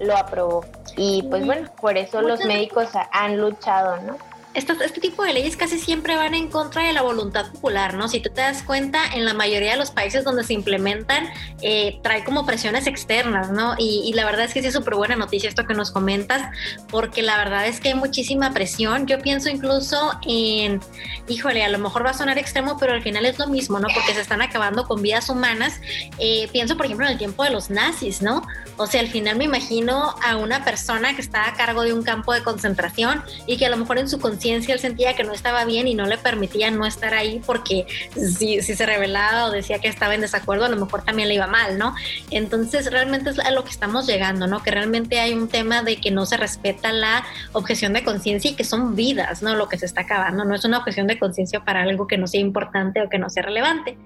lo 0.00 0.16
aprobó. 0.16 0.64
Y 0.96 1.22
pues 1.24 1.46
bueno, 1.46 1.70
por 1.80 1.96
eso 1.96 2.20
los 2.20 2.44
médicos 2.44 2.88
han 3.12 3.38
luchado, 3.38 3.98
¿no? 4.02 4.18
Este 4.54 5.00
tipo 5.00 5.22
de 5.22 5.32
leyes 5.32 5.56
casi 5.56 5.78
siempre 5.78 6.16
van 6.16 6.34
en 6.34 6.48
contra 6.48 6.82
de 6.82 6.92
la 6.92 7.02
voluntad 7.02 7.52
popular, 7.52 7.94
¿no? 7.94 8.08
Si 8.08 8.20
tú 8.20 8.30
te 8.30 8.40
das 8.40 8.62
cuenta, 8.62 9.04
en 9.14 9.24
la 9.24 9.32
mayoría 9.32 9.72
de 9.72 9.76
los 9.76 9.92
países 9.92 10.24
donde 10.24 10.42
se 10.42 10.54
implementan, 10.54 11.28
eh, 11.62 12.00
trae 12.02 12.24
como 12.24 12.44
presiones 12.44 12.86
externas, 12.86 13.50
¿no? 13.50 13.74
Y, 13.78 14.12
la 14.14 14.24
verdad 14.24 14.46
es 14.46 14.52
que 14.52 14.60
sí 14.60 14.68
es 14.68 14.74
súper 14.74 14.96
buena 14.96 15.14
noticia 15.14 15.48
esto 15.48 15.66
que 15.66 15.74
nos 15.74 15.92
comentas, 15.92 16.50
porque 16.90 17.22
la 17.22 17.36
verdad 17.38 17.66
es 17.66 17.80
que 17.80 17.90
hay 17.90 17.94
muchísima 17.94 18.52
presión. 18.52 19.06
Yo 19.06 19.20
pienso 19.20 19.48
incluso 19.48 20.12
en, 20.26 20.80
híjole, 21.28 21.62
a 21.62 21.68
lo 21.68 21.78
mejor 21.78 22.04
va 22.04 22.10
a 22.10 22.14
sonar 22.14 22.36
extremo, 22.36 22.76
pero 22.76 22.92
al 22.92 23.02
final 23.02 23.24
es 23.26 23.38
lo 23.38 23.46
mismo, 23.46 23.78
¿no? 23.78 23.86
Porque 23.94 24.14
se 24.14 24.20
están 24.20 24.42
acabando 24.42 24.84
con 24.84 25.00
vidas 25.00 25.28
humanas. 25.28 25.80
Eh, 26.18 26.48
pienso, 26.52 26.76
por 26.76 26.86
ejemplo, 26.86 27.06
en 27.06 27.12
el 27.12 27.18
tiempo 27.18 27.44
de 27.44 27.50
los 27.50 27.70
nazis, 27.70 28.20
¿no? 28.20 28.42
O 28.76 28.86
sea, 28.86 29.00
al 29.00 29.08
final 29.08 29.36
me 29.36 29.44
imagino 29.44 30.16
a 30.24 30.36
una 30.36 30.64
persona 30.64 31.14
que 31.14 31.22
está 31.22 31.46
a 31.46 31.54
cargo 31.54 31.82
de 31.82 31.92
un 31.92 32.02
campo 32.02 32.32
de 32.32 32.42
concentración 32.42 33.22
y 33.46 33.56
que 33.58 33.66
a 33.66 33.70
lo 33.70 33.76
mejor 33.76 33.98
en 33.98 34.08
su 34.08 34.18
él 34.48 34.80
sentía 34.80 35.14
que 35.14 35.24
no 35.24 35.32
estaba 35.32 35.64
bien 35.64 35.86
y 35.88 35.94
no 35.94 36.06
le 36.06 36.18
permitía 36.18 36.70
no 36.70 36.86
estar 36.86 37.14
ahí 37.14 37.40
porque 37.44 37.86
si, 38.14 38.62
si 38.62 38.74
se 38.74 38.86
revelaba 38.86 39.46
o 39.46 39.50
decía 39.50 39.78
que 39.78 39.88
estaba 39.88 40.14
en 40.14 40.22
desacuerdo, 40.22 40.64
a 40.64 40.68
lo 40.68 40.76
mejor 40.76 41.02
también 41.04 41.28
le 41.28 41.34
iba 41.34 41.46
mal, 41.46 41.78
¿no? 41.78 41.94
Entonces 42.30 42.90
realmente 42.90 43.30
es 43.30 43.38
a 43.38 43.50
lo 43.50 43.64
que 43.64 43.70
estamos 43.70 44.06
llegando, 44.06 44.46
¿no? 44.46 44.62
Que 44.62 44.70
realmente 44.70 45.20
hay 45.20 45.34
un 45.34 45.48
tema 45.48 45.82
de 45.82 45.96
que 45.96 46.10
no 46.10 46.24
se 46.26 46.36
respeta 46.36 46.92
la 46.92 47.24
objeción 47.52 47.92
de 47.92 48.02
conciencia 48.02 48.50
y 48.50 48.54
que 48.54 48.64
son 48.64 48.96
vidas, 48.96 49.42
¿no? 49.42 49.54
Lo 49.54 49.68
que 49.68 49.78
se 49.78 49.86
está 49.86 50.02
acabando, 50.02 50.44
no 50.44 50.54
es 50.54 50.64
una 50.64 50.78
objeción 50.78 51.06
de 51.06 51.18
conciencia 51.18 51.64
para 51.64 51.82
algo 51.82 52.06
que 52.06 52.16
no 52.16 52.26
sea 52.26 52.40
importante 52.40 53.02
o 53.02 53.08
que 53.08 53.18
no 53.18 53.28
sea 53.28 53.42
relevante. 53.42 53.98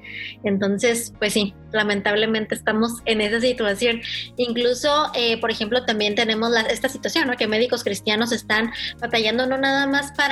Entonces, 0.43 1.13
pues 1.19 1.33
sí, 1.33 1.55
lamentablemente 1.73 2.55
estamos 2.55 3.03
en 3.05 3.21
esa 3.21 3.41
situación. 3.41 4.01
Incluso, 4.37 5.11
eh, 5.15 5.39
por 5.41 5.51
ejemplo, 5.51 5.85
también 5.85 6.15
tenemos 6.15 6.51
esta 6.71 6.89
situación, 6.89 7.29
¿no? 7.29 7.37
Que 7.37 7.47
médicos 7.47 7.85
cristianos 7.85 8.33
están 8.33 8.73
batallando 9.01 9.47
no 9.47 9.59
nada 9.59 9.87
más 9.87 10.13
para 10.13 10.24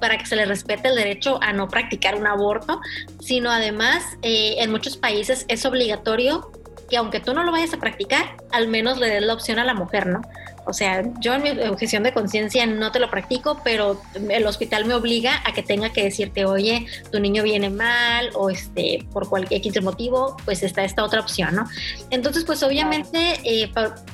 para, 0.00 0.18
que 0.18 0.26
se 0.26 0.36
les 0.36 0.48
respete 0.48 0.88
el 0.88 0.96
derecho 0.96 1.38
a 1.42 1.52
no 1.52 1.68
practicar 1.68 2.14
un 2.14 2.26
aborto, 2.26 2.80
sino 3.20 3.50
además 3.50 4.04
eh, 4.22 4.56
en 4.58 4.70
muchos 4.70 4.96
países 4.96 5.44
es 5.48 5.64
obligatorio 5.64 6.50
que 6.88 6.96
aunque 6.96 7.20
tú 7.20 7.34
no 7.34 7.44
lo 7.44 7.52
vayas 7.52 7.74
a 7.74 7.78
practicar, 7.78 8.36
al 8.50 8.68
menos 8.68 8.98
le 8.98 9.08
des 9.08 9.22
la 9.22 9.34
opción 9.34 9.58
a 9.58 9.64
la 9.64 9.74
mujer, 9.74 10.06
¿no? 10.06 10.22
O 10.68 10.74
sea, 10.74 11.02
yo 11.20 11.32
en 11.32 11.42
mi 11.42 11.50
objeción 11.62 12.02
de 12.02 12.12
conciencia 12.12 12.66
no 12.66 12.92
te 12.92 12.98
lo 12.98 13.10
practico, 13.10 13.58
pero 13.64 14.00
el 14.28 14.46
hospital 14.46 14.84
me 14.84 14.92
obliga 14.92 15.42
a 15.46 15.52
que 15.54 15.62
tenga 15.62 15.90
que 15.94 16.04
decirte, 16.04 16.44
oye, 16.44 16.86
tu 17.10 17.20
niño 17.20 17.42
viene 17.42 17.70
mal 17.70 18.28
o 18.34 18.50
este, 18.50 19.06
por 19.10 19.30
cualquier 19.30 19.60
X 19.60 19.82
motivo, 19.82 20.36
pues 20.44 20.62
está 20.62 20.84
esta 20.84 21.04
otra 21.04 21.20
opción, 21.20 21.54
¿no? 21.54 21.66
Entonces, 22.10 22.44
pues 22.44 22.62
obviamente, 22.62 23.40
eh, 23.44 23.72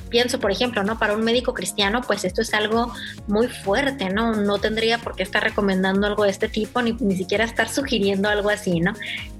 pienso, 0.09 0.39
por 0.39 0.49
ejemplo, 0.49 0.81
¿no? 0.83 0.97
Para 0.97 1.13
un 1.13 1.23
médico 1.25 1.53
cristiano, 1.53 2.01
pues 2.07 2.23
esto 2.23 2.41
es 2.41 2.53
algo 2.53 2.93
muy 3.27 3.49
fuerte, 3.49 4.09
¿no? 4.09 4.35
No 4.35 4.57
tendría 4.57 4.97
por 4.97 5.17
qué 5.17 5.23
estar 5.23 5.43
recomendando 5.43 6.07
algo 6.07 6.23
de 6.23 6.29
este 6.29 6.47
tipo, 6.47 6.81
ni, 6.81 6.93
ni 6.93 7.17
siquiera 7.17 7.43
estar 7.43 7.67
sugiriendo 7.67 8.29
algo 8.29 8.49
así, 8.49 8.79
¿no? 8.79 8.93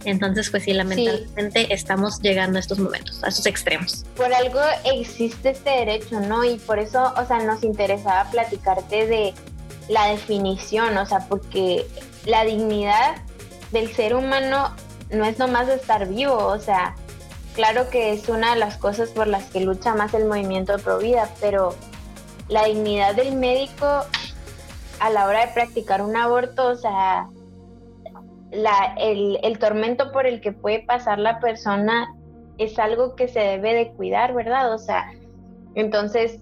Entonces, 0.05 0.49
pues 0.49 0.63
sí, 0.63 0.73
lamentablemente 0.73 1.73
estamos 1.73 2.21
llegando 2.21 2.57
a 2.57 2.59
estos 2.59 2.77
momentos, 2.77 3.23
a 3.23 3.29
esos 3.29 3.45
extremos. 3.45 4.05
Por 4.15 4.33
algo 4.33 4.59
existe 4.83 5.49
este 5.49 5.69
derecho, 5.69 6.19
¿no? 6.19 6.43
Y 6.43 6.57
por 6.57 6.79
eso, 6.79 7.04
o 7.13 7.25
sea, 7.25 7.39
nos 7.39 7.63
interesaba 7.63 8.29
platicarte 8.31 9.07
de 9.07 9.33
la 9.89 10.07
definición, 10.07 10.97
o 10.97 11.05
sea, 11.05 11.27
porque 11.29 11.85
la 12.25 12.43
dignidad 12.43 13.15
del 13.71 13.93
ser 13.93 14.15
humano 14.15 14.75
no 15.11 15.25
es 15.25 15.37
nomás 15.37 15.67
estar 15.69 16.07
vivo, 16.07 16.35
o 16.35 16.59
sea, 16.59 16.95
claro 17.53 17.89
que 17.89 18.13
es 18.13 18.27
una 18.29 18.53
de 18.53 18.59
las 18.59 18.77
cosas 18.77 19.09
por 19.09 19.27
las 19.27 19.45
que 19.45 19.61
lucha 19.61 19.93
más 19.93 20.13
el 20.13 20.25
movimiento 20.25 20.77
pro 20.79 20.97
vida, 20.97 21.29
pero 21.39 21.75
la 22.47 22.65
dignidad 22.65 23.15
del 23.15 23.35
médico 23.35 23.85
a 24.99 25.09
la 25.09 25.25
hora 25.27 25.45
de 25.45 25.53
practicar 25.53 26.01
un 26.01 26.15
aborto, 26.15 26.67
o 26.67 26.75
sea, 26.75 27.29
el, 28.97 29.39
el 29.43 29.59
tormento 29.59 30.11
por 30.11 30.25
el 30.25 30.41
que 30.41 30.51
puede 30.51 30.79
pasar 30.79 31.19
la 31.19 31.39
persona 31.39 32.15
es 32.57 32.79
algo 32.79 33.15
que 33.15 33.27
se 33.27 33.39
debe 33.39 33.73
de 33.73 33.91
cuidar, 33.91 34.33
¿verdad? 34.33 34.73
O 34.73 34.77
sea, 34.77 35.11
entonces, 35.75 36.39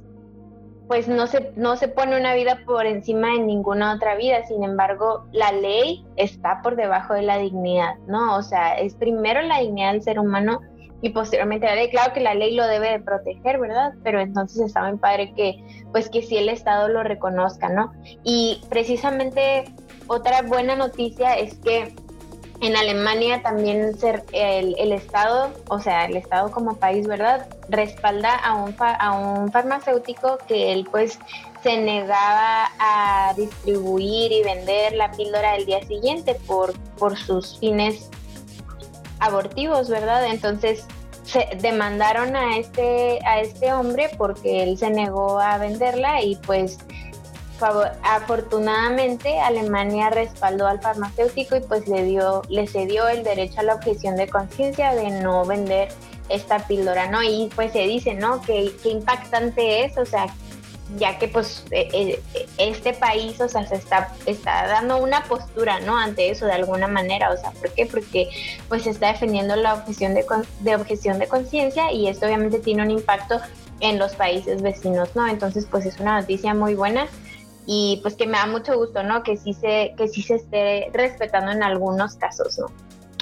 pues 0.88 1.08
no 1.08 1.28
se, 1.28 1.52
no 1.56 1.76
se 1.76 1.88
pone 1.88 2.18
una 2.20 2.36
vida 2.36 2.60
por 2.66 2.86
encima 2.86 3.30
de 3.30 3.40
ninguna 3.40 3.96
otra 3.96 4.16
vida, 4.16 4.46
sin 4.46 4.64
embargo, 4.64 5.26
la 5.32 5.52
ley 5.52 6.06
está 6.18 6.62
por 6.62 6.76
debajo 6.76 7.14
de 7.14 7.22
la 7.22 7.38
dignidad, 7.38 7.96
¿no? 8.08 8.36
O 8.36 8.44
sea, 8.44 8.78
es 8.78 8.94
primero 8.96 9.42
la 9.42 9.60
dignidad 9.60 9.94
del 9.94 10.04
ser 10.04 10.20
humano 10.20 10.62
y 11.04 11.10
posteriormente 11.10 11.68
la. 11.68 11.90
Claro 11.90 12.14
que 12.14 12.22
la 12.22 12.34
ley 12.34 12.56
lo 12.56 12.66
debe 12.66 12.92
de 12.92 13.00
proteger, 13.00 13.60
¿verdad? 13.60 13.94
Pero 14.04 14.22
entonces 14.22 14.62
está 14.62 14.88
muy 14.88 14.98
padre 14.98 15.34
que, 15.36 15.62
pues 15.92 16.10
que 16.10 16.22
si 16.22 16.38
el 16.38 16.48
Estado 16.48 16.88
lo 16.88 17.04
reconozca, 17.04 17.68
¿no? 17.70 17.92
Y 18.24 18.62
precisamente 18.70 19.66
otra 20.08 20.42
buena 20.44 20.76
noticia 20.76 21.34
es 21.34 21.56
que 21.56 21.94
en 22.62 22.76
Alemania 22.76 23.42
también 23.42 23.98
ser 23.98 24.24
el, 24.32 24.92
Estado, 24.92 25.52
o 25.68 25.80
sea, 25.80 26.06
el 26.06 26.16
Estado 26.16 26.52
como 26.52 26.78
país, 26.78 27.08
¿verdad? 27.08 27.48
Respalda 27.70 28.36
a 28.36 28.54
un, 28.54 28.76
a 28.80 29.12
un 29.12 29.52
farmacéutico 29.52 30.38
que 30.48 30.72
él 30.72 30.88
pues 30.90 31.20
se 31.62 31.78
negaba 31.78 32.70
a 32.80 33.34
distribuir 33.36 34.32
y 34.32 34.44
vender 34.44 34.94
la 34.94 35.12
píldora 35.12 35.56
el 35.56 35.66
día 35.66 35.86
siguiente 35.86 36.36
por, 36.46 36.78
por 36.98 37.18
sus 37.18 37.58
fines 37.60 38.10
abortivos, 39.20 39.90
¿verdad? 39.90 40.26
Entonces 40.28 40.86
se 41.24 41.48
demandaron 41.62 42.36
a 42.36 42.58
este, 42.58 43.20
a 43.26 43.40
este 43.40 43.74
hombre 43.74 44.10
porque 44.18 44.64
él 44.64 44.78
se 44.78 44.90
negó 44.90 45.40
a 45.40 45.58
venderla 45.58 46.22
y 46.22 46.36
pues 46.36 46.78
afortunadamente 48.04 49.40
Alemania 49.40 50.10
respaldó 50.10 50.68
al 50.68 50.82
farmacéutico 50.82 51.56
y 51.56 51.62
pues 51.62 51.88
le 51.88 52.04
dio, 52.04 52.42
le 52.50 52.68
cedió 52.68 53.08
el 53.08 53.24
derecho 53.24 53.62
a 53.62 53.64
la 53.64 53.76
objeción 53.76 54.16
de 54.16 54.28
conciencia 54.28 54.94
de 54.94 55.10
no 55.22 55.46
vender 55.46 55.90
esta 56.30 56.68
píldora, 56.68 57.10
¿no? 57.10 57.22
Y 57.24 57.50
pues 57.56 57.72
se 57.74 57.84
dice, 57.84 58.14
¿no? 58.14 58.42
Que 58.42 58.72
impactante 58.86 59.86
es, 59.86 59.98
o 59.98 60.06
sea, 60.06 60.28
ya 60.98 61.18
que 61.18 61.28
pues 61.28 61.66
e, 61.72 62.20
e, 62.34 62.48
este 62.58 62.94
país, 62.94 63.40
o 63.42 63.50
sea, 63.50 63.66
se 63.66 63.76
está, 63.76 64.14
está 64.26 64.68
dando 64.68 64.98
una 64.98 65.24
postura, 65.24 65.80
¿no? 65.80 65.98
Ante 65.98 66.30
eso 66.30 66.46
de 66.46 66.54
alguna 66.54 66.88
manera, 66.88 67.32
o 67.32 67.38
sea, 67.38 67.52
¿por 67.52 67.72
qué? 67.72 67.86
Porque 67.86 68.30
pues 68.68 68.84
se 68.84 68.92
está 68.92 69.08
defendiendo 69.12 69.56
la 69.56 69.74
objeción 69.74 70.14
de, 70.14 70.26
de 70.60 70.76
objeción 70.76 71.20
de 71.20 71.28
conciencia 71.28 71.92
y 71.92 72.08
esto 72.08 72.26
obviamente 72.26 72.60
tiene 72.60 72.84
un 72.84 72.92
impacto 72.92 73.40
en 73.80 74.00
los 74.00 74.16
países 74.16 74.62
vecinos, 74.62 75.10
¿no? 75.16 75.28
Entonces, 75.28 75.68
pues 75.70 75.86
es 75.86 76.00
una 76.00 76.22
noticia 76.22 76.54
muy 76.54 76.76
buena 76.76 77.08
y 77.66 78.00
pues 78.02 78.16
que 78.16 78.26
me 78.26 78.38
da 78.38 78.46
mucho 78.46 78.78
gusto, 78.78 79.04
¿no? 79.04 79.24
Que 79.24 79.38
sí 79.38 79.54
se, 79.54 79.94
que 79.98 80.08
sí 80.08 80.22
se 80.22 80.36
esté 80.36 80.90
respetando 80.94 81.52
en 81.52 81.64
algunos 81.64 82.16
casos, 82.16 82.60
¿no? 82.60 82.68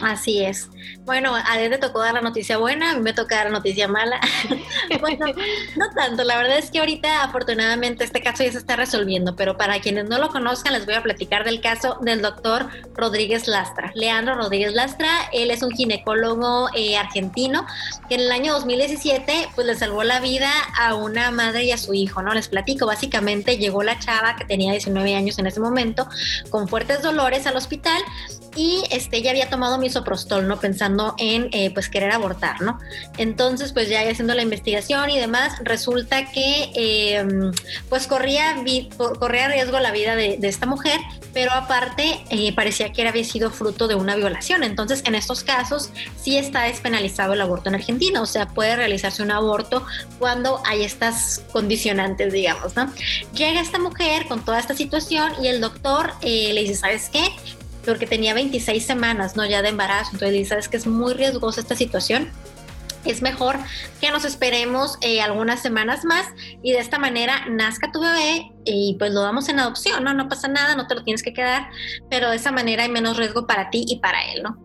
Así 0.02 0.44
es. 0.44 0.70
Bueno, 1.06 1.34
a 1.36 1.60
él 1.62 1.72
le 1.72 1.78
tocó 1.78 2.00
dar 2.00 2.14
la 2.14 2.22
noticia 2.22 2.58
buena, 2.58 2.92
a 2.92 2.96
mí 2.96 3.02
me 3.02 3.14
toca 3.14 3.36
dar 3.36 3.46
la 3.46 3.52
noticia 3.52 3.88
mala. 3.88 4.20
bueno, 5.02 5.26
no 5.76 5.90
tanto, 5.96 6.24
la 6.24 6.38
verdad 6.38 6.58
es 6.58 6.72
que 6.72 6.80
ahorita 6.80 7.24
afortunadamente 7.24 8.04
este 8.04 8.22
caso 8.22 8.44
ya 8.44 8.52
se 8.52 8.58
está 8.58 8.76
resolviendo, 8.76 9.36
pero 9.36 9.58
para 9.58 9.80
quienes 9.80 10.10
no 10.10 10.18
lo 10.18 10.30
conozcan 10.30 10.74
les 10.74 10.86
voy 10.86 10.96
a 10.96 11.04
platicar 11.04 11.44
del 11.44 11.62
caso 11.62 11.98
del 12.02 12.22
doctor 12.22 12.68
Rodríguez 12.96 13.48
Lastra. 13.48 13.92
Leandro 13.96 14.36
Rodríguez 14.36 14.74
Lastra, 14.74 15.10
él 15.34 15.52
es 15.52 15.62
un 15.62 15.72
ginecólogo 15.72 16.70
eh, 16.76 16.98
argentino 16.98 17.66
que 18.10 18.16
en 18.16 18.22
el 18.22 18.32
año 18.32 18.54
2017 18.54 19.50
pues 19.56 19.68
le 19.68 19.76
salvó 19.76 20.04
la 20.04 20.20
vida 20.20 20.52
a 20.78 20.96
una 20.96 21.32
madre 21.32 21.66
y 21.66 21.72
a 21.72 21.78
su 21.78 21.94
hijo, 21.94 22.22
¿no? 22.22 22.34
Les 22.34 22.48
platico, 22.48 22.86
básicamente 22.86 23.58
llegó 23.58 23.84
la 23.84 24.00
chava 24.00 24.36
que 24.36 24.46
tenía 24.46 24.72
19 24.72 25.16
años 25.16 25.38
en 25.40 25.48
ese 25.48 25.60
momento 25.60 26.08
con 26.50 26.68
fuertes 26.68 27.02
dolores 27.02 27.46
al 27.48 27.56
hospital 27.56 28.02
y 28.56 28.84
este, 28.92 29.22
ya 29.22 29.32
había 29.32 29.50
tomado 29.50 29.78
misoprostol, 29.78 30.48
¿no? 30.48 30.60
Pensando 30.60 31.16
en, 31.18 31.50
eh, 31.52 31.72
pues, 31.74 31.90
querer 31.90 32.12
abortar, 32.12 32.62
¿no? 32.62 32.80
Entonces, 33.18 33.72
pues, 33.72 33.90
ya 33.90 34.02
haciendo 34.02 34.34
la 34.34 34.42
investigación 34.42 35.10
y 35.10 35.18
demás, 35.18 35.54
resulta 35.64 36.30
que, 36.32 36.72
em, 36.74 37.52
pues, 37.90 38.08
corría, 38.08 38.56
corría 39.20 39.48
riesgo 39.48 39.80
la 39.80 39.92
vida 39.92 40.16
de, 40.16 40.40
esta 40.52 40.66
mujer, 40.66 41.00
pero 41.34 41.54
aparte 41.54 42.26
eh, 42.30 42.54
parecía 42.54 42.92
que 42.92 43.08
había 43.08 43.24
sido 43.24 43.52
fruto 43.52 43.88
de 43.88 43.96
una 43.96 44.18
violación. 44.18 44.64
Entonces, 44.64 45.02
en 45.06 45.16
estos 45.16 45.44
casos, 45.46 45.90
sí 46.22 46.38
está 46.38 46.64
despenalizado 46.64 47.34
el 47.34 47.42
aborto 47.42 47.70
en 47.70 47.76
Argentina, 47.76 48.22
o 48.22 48.26
sea, 48.26 48.50
puede 48.50 48.76
realizarse 48.76 49.24
un 49.24 49.32
aborto 49.32 49.86
cuando 50.20 50.62
hay 50.66 50.84
estas 50.84 51.42
condicionantes, 51.54 52.34
digamos, 52.34 52.76
¿no? 52.76 52.92
Llega 53.34 53.62
esta 53.62 53.80
mujer 53.80 54.28
con 54.28 54.44
toda 54.44 54.60
esta 54.60 54.76
situación 54.76 55.32
y 55.42 55.48
el 55.48 55.62
doctor 55.62 56.12
eh, 56.22 56.52
le 56.54 56.62
dice, 56.64 56.76
¿sabes 56.76 57.10
qué? 57.10 57.24
Porque 57.86 58.08
tenía 58.08 58.34
26 58.34 58.86
semanas, 58.86 59.36
¿no? 59.36 59.46
Ya 59.46 59.62
de 59.62 59.70
embarazo. 59.70 60.12
Entonces, 60.14 60.48
sabes 60.48 60.70
que 60.70 60.78
es 60.78 60.88
muy 60.88 61.14
riesgosa 61.14 61.62
esta 61.62 61.76
situación. 61.76 62.30
Es 63.04 63.24
mejor 63.24 63.58
que 64.00 64.12
nos 64.12 64.26
esperemos 64.26 64.98
eh, 65.02 65.22
algunas 65.22 65.62
semanas 65.62 66.06
más 66.06 66.28
y 66.62 66.72
de 66.72 66.80
esta 66.80 67.00
manera 67.00 67.48
nazca 67.50 67.92
tu 67.92 68.00
bebé 68.00 68.52
y 68.64 68.96
pues 69.00 69.12
lo 69.12 69.22
damos 69.22 69.50
en 69.50 69.60
adopción, 69.60 70.04
¿no? 70.04 70.14
No 70.14 70.30
pasa 70.30 70.48
nada, 70.48 70.76
no 70.76 70.86
te 70.86 70.94
lo 70.94 71.04
tienes 71.04 71.24
que 71.24 71.34
quedar, 71.34 71.68
pero 72.12 72.30
de 72.30 72.36
esa 72.36 72.52
manera 72.52 72.84
hay 72.84 72.90
menos 72.90 73.18
riesgo 73.18 73.48
para 73.48 73.72
ti 73.72 73.86
y 73.88 74.00
para 74.00 74.32
él, 74.32 74.44
¿no? 74.44 74.56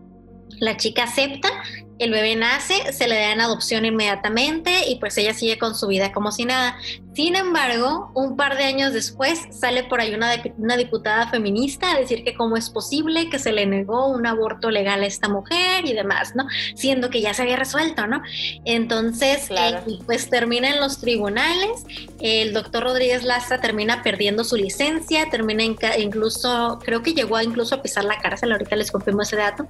La 0.59 0.77
chica 0.77 1.05
acepta 1.05 1.49
el 1.99 2.11
bebé 2.11 2.35
nace, 2.35 2.93
se 2.93 3.07
le 3.07 3.15
da 3.15 3.31
en 3.31 3.41
adopción 3.41 3.85
inmediatamente 3.85 4.87
y 4.87 4.97
pues 4.97 5.17
ella 5.17 5.33
sigue 5.33 5.57
con 5.57 5.75
su 5.75 5.87
vida 5.87 6.11
como 6.11 6.31
si 6.31 6.45
nada. 6.45 6.77
Sin 7.13 7.35
embargo, 7.35 8.11
un 8.13 8.35
par 8.37 8.57
de 8.57 8.65
años 8.65 8.93
después 8.93 9.39
sale 9.49 9.83
por 9.83 9.99
ahí 9.99 10.13
una, 10.13 10.31
una 10.57 10.77
diputada 10.77 11.27
feminista 11.29 11.91
a 11.91 11.97
decir 11.97 12.23
que 12.23 12.35
cómo 12.35 12.57
es 12.57 12.69
posible 12.69 13.29
que 13.29 13.39
se 13.39 13.51
le 13.51 13.65
negó 13.65 14.07
un 14.07 14.27
aborto 14.27 14.69
legal 14.69 15.01
a 15.01 15.07
esta 15.07 15.27
mujer 15.27 15.85
y 15.85 15.93
demás, 15.93 16.35
¿no? 16.35 16.47
Siendo 16.75 17.09
que 17.09 17.21
ya 17.21 17.33
se 17.33 17.41
había 17.41 17.55
resuelto, 17.55 18.05
¿no? 18.05 18.21
Entonces, 18.65 19.49
eh, 19.49 19.79
pues 20.05 20.29
termina 20.29 20.69
en 20.69 20.79
los 20.79 20.99
tribunales, 20.99 21.85
el 22.21 22.53
doctor 22.53 22.83
Rodríguez 22.83 23.23
Lastra 23.23 23.59
termina 23.59 24.03
perdiendo 24.03 24.43
su 24.43 24.55
licencia, 24.55 25.29
termina 25.31 25.63
incluso, 25.63 26.79
creo 26.83 27.01
que 27.01 27.13
llegó 27.13 27.37
a 27.37 27.43
incluso 27.43 27.75
a 27.75 27.81
pisar 27.81 28.03
la 28.03 28.19
cárcel, 28.19 28.51
ahorita 28.51 28.75
les 28.75 28.91
confirmo 28.91 29.23
ese 29.23 29.37
dato, 29.37 29.67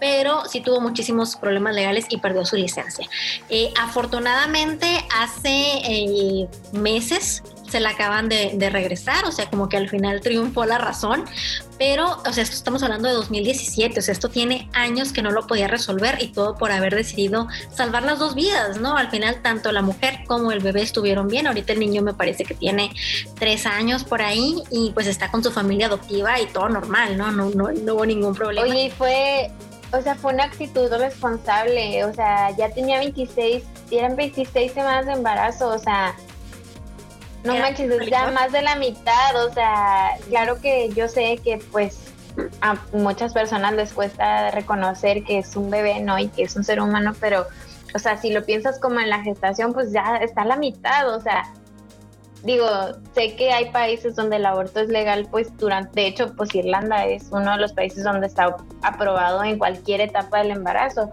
pero 0.00 0.44
sí 0.46 0.60
tuvo 0.60 0.80
muchísimos 0.80 1.36
problemas 1.36 1.65
legales 1.74 2.06
y 2.10 2.18
perdió 2.18 2.44
su 2.44 2.56
licencia. 2.56 3.08
Eh, 3.48 3.72
afortunadamente, 3.78 4.86
hace 5.10 5.80
eh, 5.84 6.48
meses 6.72 7.42
se 7.68 7.80
la 7.80 7.90
acaban 7.90 8.28
de, 8.28 8.70
regresar, 8.70 9.24
o 9.24 9.32
sea, 9.32 9.48
como 9.50 9.68
que 9.68 9.76
al 9.76 9.88
final 9.88 10.20
triunfó 10.20 10.64
la 10.64 10.78
razón, 10.78 11.24
pero, 11.78 12.22
o 12.26 12.32
sea, 12.32 12.42
esto 12.42 12.56
estamos 12.56 12.82
hablando 12.82 13.08
de 13.08 13.14
2017, 13.14 13.98
o 13.98 14.02
sea, 14.02 14.12
esto 14.12 14.28
tiene 14.28 14.68
años 14.72 15.12
que 15.12 15.22
no 15.22 15.30
lo 15.30 15.46
podía 15.46 15.68
resolver 15.68 16.16
y 16.20 16.28
todo 16.28 16.56
por 16.56 16.72
haber 16.72 16.94
decidido 16.94 17.48
salvar 17.74 18.02
las 18.02 18.18
dos 18.18 18.34
vidas, 18.34 18.80
¿no? 18.80 18.96
Al 18.96 19.10
final, 19.10 19.42
tanto 19.42 19.72
la 19.72 19.82
mujer 19.82 20.20
como 20.26 20.52
el 20.52 20.60
bebé 20.60 20.82
estuvieron 20.82 21.28
bien, 21.28 21.46
ahorita 21.46 21.72
el 21.72 21.80
niño 21.80 22.02
me 22.02 22.14
parece 22.14 22.44
que 22.44 22.54
tiene 22.54 22.92
tres 23.38 23.66
años 23.66 24.04
por 24.04 24.22
ahí 24.22 24.62
y 24.70 24.90
pues 24.92 25.06
está 25.06 25.30
con 25.30 25.42
su 25.42 25.50
familia 25.50 25.86
adoptiva 25.86 26.40
y 26.40 26.46
todo 26.46 26.68
normal, 26.68 27.16
¿no? 27.16 27.30
No, 27.30 27.50
no, 27.50 27.72
no 27.72 27.94
hubo 27.94 28.06
ningún 28.06 28.34
problema. 28.34 28.66
Oye, 28.66 28.90
fue 28.96 29.50
o 29.92 30.00
sea, 30.00 30.14
fue 30.14 30.32
una 30.32 30.44
actitud 30.44 30.92
responsable, 30.92 32.04
o 32.04 32.12
sea, 32.12 32.50
ya 32.56 32.70
tenía 32.70 32.98
26, 32.98 33.64
eran 33.90 34.16
26 34.16 34.72
semanas 34.72 35.06
de 35.06 35.12
embarazo, 35.12 35.68
o 35.68 35.78
sea, 35.78 36.14
no 37.44 37.56
manches, 37.56 37.90
es 37.90 38.10
ya 38.10 38.30
más 38.30 38.52
de 38.52 38.62
la 38.62 38.76
mitad, 38.76 39.44
o 39.44 39.52
sea, 39.52 40.10
claro 40.28 40.60
que 40.60 40.88
yo 40.90 41.08
sé 41.08 41.38
que 41.42 41.58
pues 41.70 42.12
a 42.60 42.76
muchas 42.92 43.32
personas 43.32 43.72
les 43.74 43.92
cuesta 43.92 44.50
reconocer 44.50 45.24
que 45.24 45.38
es 45.38 45.56
un 45.56 45.70
bebé, 45.70 46.00
¿no? 46.00 46.18
Y 46.18 46.28
que 46.28 46.42
es 46.42 46.56
un 46.56 46.64
ser 46.64 46.80
humano, 46.80 47.14
pero, 47.20 47.46
o 47.94 47.98
sea, 47.98 48.16
si 48.18 48.30
lo 48.30 48.44
piensas 48.44 48.78
como 48.78 49.00
en 49.00 49.08
la 49.08 49.22
gestación, 49.22 49.72
pues 49.72 49.92
ya 49.92 50.16
está 50.16 50.42
a 50.42 50.46
la 50.46 50.56
mitad, 50.56 51.14
o 51.14 51.20
sea, 51.20 51.44
digo, 52.46 52.66
sé 53.14 53.34
que 53.34 53.52
hay 53.52 53.70
países 53.70 54.14
donde 54.14 54.36
el 54.36 54.46
aborto 54.46 54.80
es 54.80 54.88
legal, 54.88 55.26
pues 55.30 55.54
durante, 55.58 56.00
de 56.00 56.06
hecho, 56.06 56.34
pues 56.36 56.54
Irlanda 56.54 57.04
es 57.04 57.26
uno 57.32 57.52
de 57.52 57.58
los 57.58 57.72
países 57.72 58.04
donde 58.04 58.28
está 58.28 58.56
aprobado 58.82 59.42
en 59.42 59.58
cualquier 59.58 60.00
etapa 60.00 60.38
del 60.38 60.52
embarazo, 60.52 61.10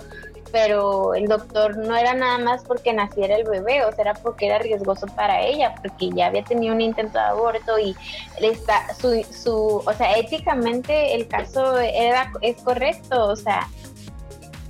pero 0.52 1.16
el 1.16 1.28
doctor 1.28 1.76
no 1.78 1.96
era 1.96 2.14
nada 2.14 2.38
más 2.38 2.64
porque 2.64 2.94
naciera 2.94 3.36
el 3.36 3.44
bebé, 3.44 3.84
o 3.84 3.92
sea, 3.92 4.04
era 4.04 4.14
porque 4.14 4.46
era 4.46 4.60
riesgoso 4.60 5.08
para 5.08 5.42
ella, 5.42 5.74
porque 5.82 6.12
ya 6.16 6.28
había 6.28 6.44
tenido 6.44 6.76
un 6.76 6.82
intento 6.82 7.18
de 7.18 7.26
aborto 7.26 7.80
y 7.80 7.96
está, 8.40 8.94
su, 8.94 9.84
o 9.84 9.94
sea, 9.94 10.16
éticamente 10.16 11.16
el 11.16 11.28
caso 11.28 11.80
era, 11.80 12.32
es 12.42 12.62
correcto, 12.62 13.30
o 13.30 13.36
sea, 13.36 13.68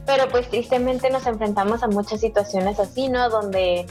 pero 0.05 0.29
pues 0.29 0.49
tristemente 0.49 1.09
nos 1.09 1.27
enfrentamos 1.27 1.83
a 1.83 1.87
muchas 1.87 2.21
situaciones 2.21 2.79
así, 2.79 3.09
¿no? 3.09 3.29
Donde 3.29 3.85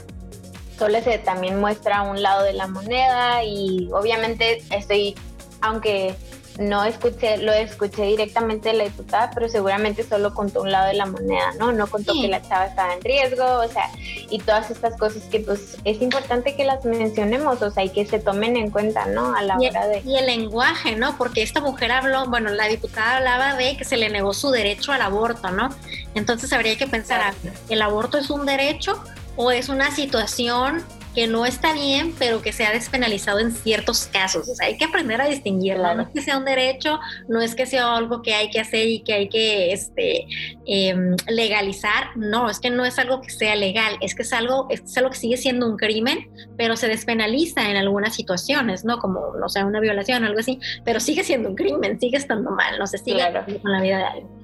solo 0.83 1.01
se 1.01 1.17
también 1.17 1.61
muestra 1.61 2.01
un 2.01 2.21
lado 2.21 2.43
de 2.43 2.51
la 2.51 2.67
moneda 2.67 3.41
y 3.45 3.89
obviamente 3.93 4.61
estoy, 4.69 5.15
aunque 5.61 6.13
no 6.59 6.83
escuché, 6.83 7.37
lo 7.37 7.53
escuché 7.53 8.03
directamente 8.03 8.69
de 8.69 8.75
la 8.75 8.83
diputada, 8.83 9.31
pero 9.33 9.47
seguramente 9.47 10.03
solo 10.03 10.33
contó 10.33 10.61
un 10.61 10.71
lado 10.73 10.87
de 10.87 10.95
la 10.95 11.05
moneda, 11.05 11.53
¿no? 11.57 11.71
No 11.71 11.87
contó 11.87 12.11
que 12.11 12.27
la 12.27 12.41
chava 12.41 12.65
estaba 12.65 12.93
en 12.93 13.01
riesgo, 13.01 13.45
o 13.45 13.67
sea, 13.69 13.89
y 14.29 14.39
todas 14.39 14.71
estas 14.71 14.97
cosas 14.97 15.23
que 15.31 15.39
pues 15.39 15.77
es 15.85 16.01
importante 16.01 16.53
que 16.57 16.65
las 16.65 16.83
mencionemos, 16.83 17.61
o 17.61 17.71
sea, 17.71 17.85
y 17.85 17.89
que 17.89 18.05
se 18.05 18.19
tomen 18.19 18.57
en 18.57 18.69
cuenta, 18.69 19.05
¿no? 19.05 19.33
A 19.33 19.41
la 19.41 19.57
hora 19.57 19.87
de... 19.87 20.01
Y 20.05 20.17
el 20.17 20.25
lenguaje, 20.25 20.97
¿no? 20.97 21.17
Porque 21.17 21.43
esta 21.43 21.61
mujer 21.61 21.93
habló, 21.93 22.25
bueno, 22.27 22.49
la 22.49 22.67
diputada 22.67 23.17
hablaba 23.17 23.55
de 23.55 23.77
que 23.77 23.85
se 23.85 23.95
le 23.95 24.09
negó 24.09 24.33
su 24.33 24.51
derecho 24.51 24.91
al 24.91 25.01
aborto, 25.01 25.49
¿no? 25.49 25.69
Entonces 26.13 26.51
habría 26.51 26.77
que 26.77 26.87
pensar, 26.87 27.33
¿el 27.69 27.81
aborto 27.81 28.17
es 28.17 28.29
un 28.29 28.45
derecho 28.45 29.01
o 29.35 29.51
es 29.51 29.69
una 29.69 29.91
situación 29.91 30.83
que 31.13 31.27
no 31.27 31.45
está 31.45 31.73
bien, 31.73 32.13
pero 32.17 32.41
que 32.41 32.51
se 32.51 32.65
ha 32.65 32.71
despenalizado 32.71 33.39
en 33.39 33.51
ciertos 33.51 34.07
casos. 34.07 34.49
O 34.49 34.55
sea, 34.55 34.67
hay 34.67 34.77
que 34.77 34.85
aprender 34.85 35.21
a 35.21 35.27
distinguirla. 35.27 35.93
No 35.93 36.03
es 36.03 36.09
que 36.09 36.21
sea 36.21 36.37
un 36.37 36.45
derecho, 36.45 36.99
no 37.27 37.41
es 37.41 37.55
que 37.55 37.65
sea 37.65 37.95
algo 37.95 38.21
que 38.21 38.33
hay 38.33 38.49
que 38.49 38.59
hacer 38.59 38.87
y 38.87 39.03
que 39.03 39.13
hay 39.13 39.29
que 39.29 39.73
este, 39.73 40.25
em, 40.65 41.15
legalizar. 41.27 42.15
No, 42.15 42.49
es 42.49 42.59
que 42.59 42.69
no 42.69 42.83
es 42.83 42.97
algo 42.97 43.21
que 43.21 43.29
sea 43.29 43.55
legal, 43.55 43.95
es 44.01 44.15
que 44.15 44.23
es 44.23 44.33
algo, 44.33 44.67
es 44.69 44.97
algo 44.97 45.11
que 45.11 45.17
sigue 45.17 45.37
siendo 45.37 45.67
un 45.67 45.77
crimen, 45.77 46.31
pero 46.57 46.75
se 46.75 46.87
despenaliza 46.87 47.69
en 47.69 47.77
algunas 47.77 48.15
situaciones, 48.15 48.83
¿no? 48.83 48.97
Como, 48.97 49.35
no 49.39 49.49
sé, 49.49 49.63
una 49.63 49.79
violación 49.79 50.23
o 50.23 50.27
algo 50.27 50.39
así, 50.39 50.59
pero 50.83 50.99
sigue 50.99 51.23
siendo 51.23 51.49
un 51.49 51.55
crimen, 51.55 51.99
sigue 51.99 52.17
estando 52.17 52.51
mal, 52.51 52.79
no 52.79 52.87
se 52.87 52.97
sigue 52.97 53.23
con 53.61 53.71
la 53.71 53.81
vida 53.81 53.97
de 53.97 54.03
alguien. 54.03 54.42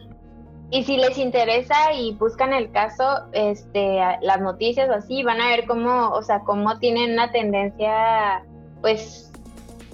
Y 0.71 0.83
si 0.83 0.97
les 0.97 1.17
interesa 1.17 1.93
y 1.93 2.13
buscan 2.13 2.53
el 2.53 2.71
caso, 2.71 3.03
este, 3.31 3.99
las 4.21 4.39
noticias 4.39 4.89
o 4.89 4.93
así, 4.93 5.23
van 5.23 5.41
a 5.41 5.47
ver 5.47 5.65
cómo, 5.65 6.09
o 6.09 6.21
sea, 6.21 6.41
cómo 6.41 6.77
tienen 6.77 7.13
una 7.13 7.31
tendencia, 7.31 8.43
pues, 8.81 9.31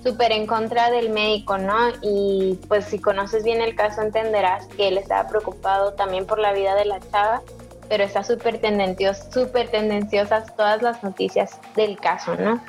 súper 0.03 0.33
en 0.33 0.45
contra 0.45 0.91
del 0.91 1.09
médico, 1.09 1.57
¿no? 1.57 1.89
Y 2.03 2.59
pues 2.67 2.85
si 2.85 2.99
conoces 2.99 3.43
bien 3.43 3.59
el 3.59 3.75
caso 3.75 4.03
entenderás 4.03 4.67
que 4.67 4.89
él 4.89 4.99
estaba 4.99 5.27
preocupado 5.27 5.93
también 5.93 6.27
por 6.27 6.37
la 6.37 6.53
vida 6.53 6.75
de 6.75 6.85
la 6.85 6.99
chava, 6.99 7.41
pero 7.89 8.03
está 8.03 8.23
súper 8.23 8.59
tendencioso, 8.59 9.23
súper 9.31 9.69
tendenciosas 9.69 10.55
todas 10.55 10.83
las 10.83 11.03
noticias 11.03 11.59
del 11.75 11.97
caso, 11.97 12.35
¿no? 12.35 12.61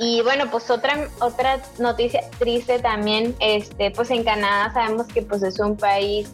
Y 0.00 0.22
bueno, 0.22 0.50
pues 0.50 0.70
otra, 0.70 1.08
otra 1.20 1.60
noticia 1.78 2.22
triste 2.38 2.80
también, 2.80 3.36
este, 3.38 3.92
pues 3.92 4.10
en 4.10 4.24
Canadá 4.24 4.72
sabemos 4.72 5.06
que 5.06 5.22
pues 5.22 5.42
es 5.44 5.60
un 5.60 5.76
país 5.76 6.32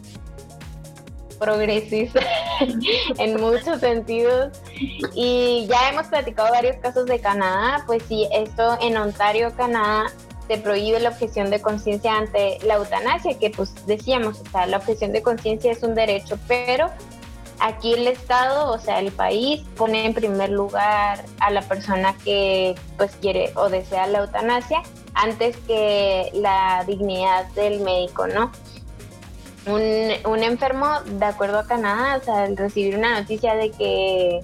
progresista 1.39 2.19
en 3.17 3.39
muchos 3.39 3.79
sentidos. 3.79 4.59
Y 5.15 5.67
ya 5.69 5.89
hemos 5.89 6.07
platicado 6.07 6.51
varios 6.51 6.77
casos 6.77 7.05
de 7.05 7.19
Canadá, 7.19 7.83
pues 7.87 8.03
sí, 8.07 8.27
esto 8.31 8.77
en 8.81 8.97
Ontario, 8.97 9.55
Canadá, 9.55 10.11
se 10.47 10.57
prohíbe 10.57 10.99
la 10.99 11.09
objeción 11.09 11.51
de 11.51 11.61
conciencia 11.61 12.17
ante 12.17 12.57
la 12.63 12.75
eutanasia, 12.75 13.37
que 13.37 13.51
pues 13.51 13.73
decíamos, 13.85 14.39
o 14.39 14.49
sea, 14.51 14.65
la 14.65 14.77
objeción 14.77 15.11
de 15.11 15.21
conciencia 15.21 15.71
es 15.71 15.83
un 15.83 15.93
derecho, 15.93 16.39
pero 16.47 16.89
aquí 17.59 17.93
el 17.93 18.07
Estado, 18.07 18.71
o 18.71 18.79
sea, 18.79 18.99
el 18.99 19.11
país, 19.11 19.61
pone 19.77 20.07
en 20.07 20.13
primer 20.15 20.49
lugar 20.49 21.23
a 21.39 21.51
la 21.51 21.61
persona 21.61 22.15
que 22.23 22.75
pues 22.97 23.15
quiere 23.17 23.51
o 23.55 23.69
desea 23.69 24.07
la 24.07 24.19
eutanasia 24.19 24.81
antes 25.13 25.55
que 25.67 26.31
la 26.33 26.83
dignidad 26.87 27.45
del 27.51 27.81
médico, 27.81 28.27
¿no? 28.27 28.51
Un, 29.69 30.43
enfermo, 30.43 30.87
de 31.05 31.25
acuerdo 31.25 31.59
a 31.59 31.65
Canadá, 31.65 32.17
o 32.17 32.23
sea, 32.23 32.43
al 32.43 32.57
recibir 32.57 32.97
una 32.97 33.19
noticia 33.19 33.55
de 33.55 33.71
que 33.71 34.41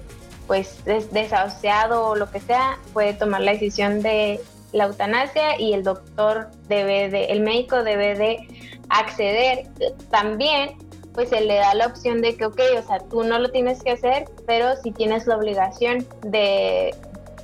pues 0.48 0.84
desahuciado 0.86 2.10
o 2.10 2.15
lo 2.15 2.29
que 2.29 2.39
sea, 2.39 2.77
puede 2.94 3.13
tomar 3.13 3.41
la 3.41 3.51
decisión 3.51 4.01
de 4.01 4.39
la 4.74 4.86
eutanasia 4.86 5.60
y 5.60 5.74
el 5.74 5.84
doctor 5.84 6.50
debe 6.67 7.10
de, 7.10 7.25
el 7.25 7.41
médico 7.41 7.84
debe 7.84 8.15
de 8.15 8.48
acceder. 8.89 9.67
También 10.12 10.77
pues 11.13 11.29
se 11.29 11.41
le 11.41 11.55
da 11.55 11.74
la 11.74 11.88
opción 11.88 12.22
de 12.22 12.36
que, 12.36 12.46
ok, 12.46 12.60
o 12.77 12.86
sea, 12.86 13.00
tú 13.00 13.24
no 13.24 13.39
lo 13.39 13.50
tienes 13.50 13.82
que 13.82 13.91
hacer, 13.91 14.25
pero 14.46 14.75
si 14.84 14.91
tienes 14.91 15.25
la 15.27 15.38
obligación 15.38 16.05
de 16.24 16.94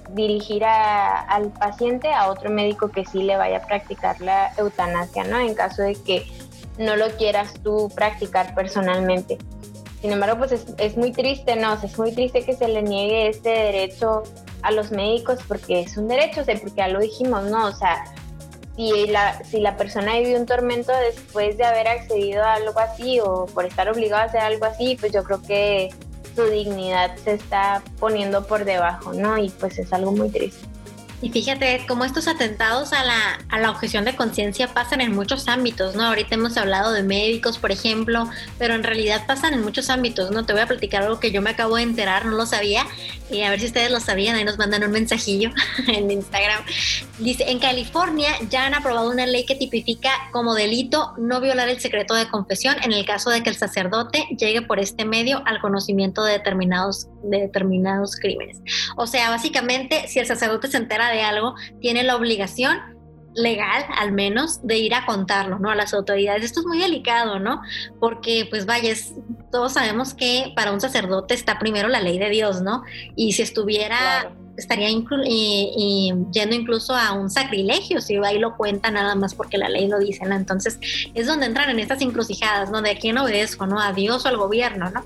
dirigir 0.09 0.65
al 0.65 1.51
paciente 1.53 2.11
a 2.13 2.29
otro 2.29 2.49
médico 2.49 2.89
que 2.89 3.05
sí 3.05 3.23
le 3.23 3.37
vaya 3.37 3.57
a 3.57 3.65
practicar 3.65 4.19
la 4.19 4.51
eutanasia, 4.57 5.23
¿no? 5.23 5.39
En 5.39 5.55
caso 5.55 5.83
de 5.83 5.95
que 5.95 6.25
no 6.81 6.95
lo 6.95 7.09
quieras 7.17 7.53
tú 7.63 7.89
practicar 7.95 8.53
personalmente. 8.55 9.37
Sin 10.01 10.11
embargo, 10.11 10.39
pues 10.39 10.65
es, 10.77 10.97
muy 10.97 11.11
triste, 11.11 11.55
¿no? 11.55 11.73
es 11.73 11.97
muy 11.97 12.11
triste 12.11 12.43
que 12.43 12.55
se 12.55 12.67
le 12.67 12.81
niegue 12.81 13.27
este 13.27 13.49
derecho 13.49 14.23
a 14.63 14.71
los 14.71 14.91
médicos 14.91 15.39
porque 15.47 15.81
es 15.81 15.95
un 15.95 16.07
derecho, 16.07 16.41
o 16.41 16.43
sea, 16.43 16.55
porque 16.55 16.77
ya 16.77 16.87
lo 16.87 16.99
dijimos, 16.99 17.43
¿no? 17.43 17.67
O 17.67 17.71
sea, 17.71 18.03
si 18.75 19.07
la, 19.07 19.43
si 19.43 19.59
la 19.59 19.77
persona 19.77 20.17
vive 20.17 20.39
un 20.39 20.47
tormento 20.47 20.91
después 20.91 21.57
de 21.57 21.65
haber 21.65 21.87
accedido 21.87 22.43
a 22.43 22.55
algo 22.55 22.79
así 22.79 23.19
o 23.19 23.45
por 23.45 23.65
estar 23.65 23.89
obligado 23.89 24.23
a 24.23 24.25
hacer 24.25 24.41
algo 24.41 24.65
así, 24.65 24.97
pues 24.99 25.11
yo 25.11 25.23
creo 25.23 25.41
que 25.43 25.89
su 26.35 26.45
dignidad 26.45 27.15
se 27.17 27.33
está 27.33 27.83
poniendo 27.99 28.47
por 28.47 28.65
debajo, 28.65 29.13
¿no? 29.13 29.37
Y 29.37 29.49
pues 29.49 29.77
es 29.77 29.93
algo 29.93 30.11
muy 30.11 30.29
triste. 30.29 30.70
Y 31.21 31.29
fíjate 31.29 31.85
cómo 31.87 32.03
estos 32.03 32.27
atentados 32.27 32.93
a 32.93 33.03
la, 33.03 33.39
a 33.49 33.59
la 33.59 33.69
objeción 33.69 34.05
de 34.05 34.15
conciencia 34.15 34.73
pasan 34.73 35.01
en 35.01 35.13
muchos 35.13 35.47
ámbitos, 35.47 35.95
¿no? 35.95 36.03
Ahorita 36.03 36.33
hemos 36.33 36.57
hablado 36.57 36.91
de 36.91 37.03
médicos, 37.03 37.59
por 37.59 37.71
ejemplo, 37.71 38.27
pero 38.57 38.73
en 38.73 38.83
realidad 38.83 39.25
pasan 39.27 39.53
en 39.53 39.61
muchos 39.61 39.89
ámbitos, 39.91 40.31
¿no? 40.31 40.45
Te 40.45 40.53
voy 40.53 40.63
a 40.63 40.67
platicar 40.67 41.03
algo 41.03 41.19
que 41.19 41.31
yo 41.31 41.41
me 41.43 41.51
acabo 41.51 41.75
de 41.75 41.83
enterar, 41.83 42.25
no 42.25 42.31
lo 42.31 42.45
sabía, 42.47 42.87
y 43.29 43.41
a 43.43 43.49
ver 43.49 43.59
si 43.59 43.67
ustedes 43.67 43.91
lo 43.91 43.99
sabían, 43.99 44.35
ahí 44.35 44.43
nos 44.43 44.57
mandan 44.57 44.83
un 44.83 44.91
mensajillo 44.91 45.51
en 45.87 46.09
Instagram. 46.09 46.63
Dice, 47.19 47.49
en 47.49 47.59
California 47.59 48.31
ya 48.49 48.65
han 48.65 48.73
aprobado 48.73 49.09
una 49.09 49.25
ley 49.25 49.45
que 49.45 49.55
tipifica 49.55 50.09
como 50.31 50.55
delito 50.55 51.13
no 51.17 51.39
violar 51.39 51.69
el 51.69 51.79
secreto 51.79 52.15
de 52.15 52.27
confesión 52.27 52.75
en 52.81 52.93
el 52.93 53.05
caso 53.05 53.29
de 53.29 53.43
que 53.43 53.49
el 53.49 53.55
sacerdote 53.55 54.25
llegue 54.37 54.61
por 54.63 54.79
este 54.79 55.05
medio 55.05 55.43
al 55.45 55.61
conocimiento 55.61 56.23
de 56.23 56.33
determinados, 56.33 57.07
de 57.23 57.41
determinados 57.41 58.15
crímenes. 58.15 58.61
O 58.97 59.07
sea, 59.07 59.29
básicamente, 59.29 60.07
si 60.07 60.19
el 60.19 60.25
sacerdote 60.25 60.67
se 60.67 60.77
entera 60.77 61.09
de 61.09 61.21
algo, 61.21 61.55
tiene 61.79 62.03
la 62.03 62.15
obligación 62.15 62.79
legal 63.33 63.85
al 63.97 64.11
menos 64.11 64.65
de 64.65 64.77
ir 64.77 64.93
a 64.93 65.05
contarlo, 65.05 65.59
¿no? 65.59 65.69
A 65.69 65.75
las 65.75 65.93
autoridades. 65.93 66.43
Esto 66.43 66.61
es 66.61 66.65
muy 66.65 66.79
delicado, 66.79 67.39
¿no? 67.39 67.61
Porque 67.99 68.47
pues 68.49 68.65
vaya, 68.65 68.93
todos 69.51 69.73
sabemos 69.73 70.13
que 70.13 70.53
para 70.55 70.71
un 70.71 70.81
sacerdote 70.81 71.33
está 71.33 71.59
primero 71.59 71.87
la 71.87 72.01
ley 72.01 72.19
de 72.19 72.29
Dios, 72.29 72.61
¿no? 72.61 72.83
Y 73.15 73.33
si 73.33 73.41
estuviera 73.41 74.33
estaría 74.61 74.89
yendo 74.89 76.55
incluso 76.55 76.95
a 76.95 77.13
un 77.13 77.29
sacrilegio 77.29 78.01
si 78.01 78.15
ahí 78.17 78.39
lo 78.39 78.55
cuenta 78.55 78.91
nada 78.91 79.15
más 79.15 79.35
porque 79.35 79.57
la 79.57 79.69
ley 79.69 79.87
lo 79.87 79.99
dice, 79.99 80.25
¿no? 80.25 80.35
Entonces 80.35 80.79
es 81.13 81.27
donde 81.27 81.47
entran 81.47 81.69
en 81.69 81.79
estas 81.79 82.01
encrucijadas, 82.01 82.71
¿no? 82.71 82.81
De 82.81 82.91
a 82.91 82.97
quién 82.97 83.17
obedezco, 83.17 83.65
¿no? 83.65 83.79
A 83.79 83.93
Dios 83.93 84.25
o 84.25 84.29
al 84.29 84.37
gobierno, 84.37 84.89
¿no? 84.89 85.03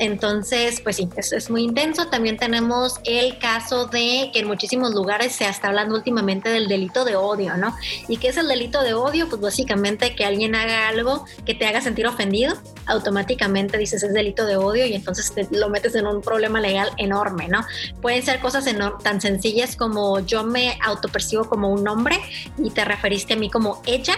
Entonces, 0.00 0.80
pues 0.80 0.96
sí, 0.96 1.10
es, 1.14 1.50
muy 1.50 1.62
intenso. 1.62 2.06
También 2.06 2.38
tenemos 2.38 3.00
el 3.04 3.38
caso 3.38 3.84
de 3.84 4.30
que 4.32 4.40
en 4.40 4.46
muchísimos 4.46 4.94
lugares 4.94 5.32
se 5.34 5.46
está 5.46 5.68
hablando 5.68 5.94
últimamente 5.94 6.48
del 6.48 6.68
delito 6.68 7.04
de 7.04 7.16
odio, 7.16 7.58
¿no? 7.58 7.76
¿Y 8.08 8.16
qué 8.16 8.28
es 8.28 8.38
el 8.38 8.48
delito 8.48 8.82
de 8.82 8.94
odio? 8.94 9.28
Pues 9.28 9.42
básicamente 9.42 10.14
que 10.16 10.24
alguien 10.24 10.54
haga 10.54 10.88
algo 10.88 11.26
que 11.44 11.54
te 11.54 11.66
haga 11.66 11.82
sentir 11.82 12.06
ofendido, 12.06 12.56
automáticamente 12.86 13.76
dices 13.76 14.02
es 14.02 14.14
delito 14.14 14.46
de 14.46 14.56
odio 14.56 14.86
y 14.86 14.94
entonces 14.94 15.34
lo 15.50 15.68
metes 15.68 15.94
en 15.94 16.06
un 16.06 16.22
problema 16.22 16.60
legal 16.60 16.88
enorme, 16.96 17.48
¿no? 17.48 17.66
Pueden 18.00 18.22
ser 18.22 18.40
cosas 18.40 18.66
tan 19.02 19.20
sencillas 19.20 19.76
como 19.76 20.20
yo 20.20 20.44
me 20.44 20.78
autopercibo 20.82 21.44
como 21.44 21.70
un 21.70 21.86
hombre 21.88 22.18
y 22.58 22.70
te 22.70 22.84
referiste 22.84 23.34
a 23.34 23.36
mí 23.36 23.50
como 23.50 23.82
ella, 23.86 24.16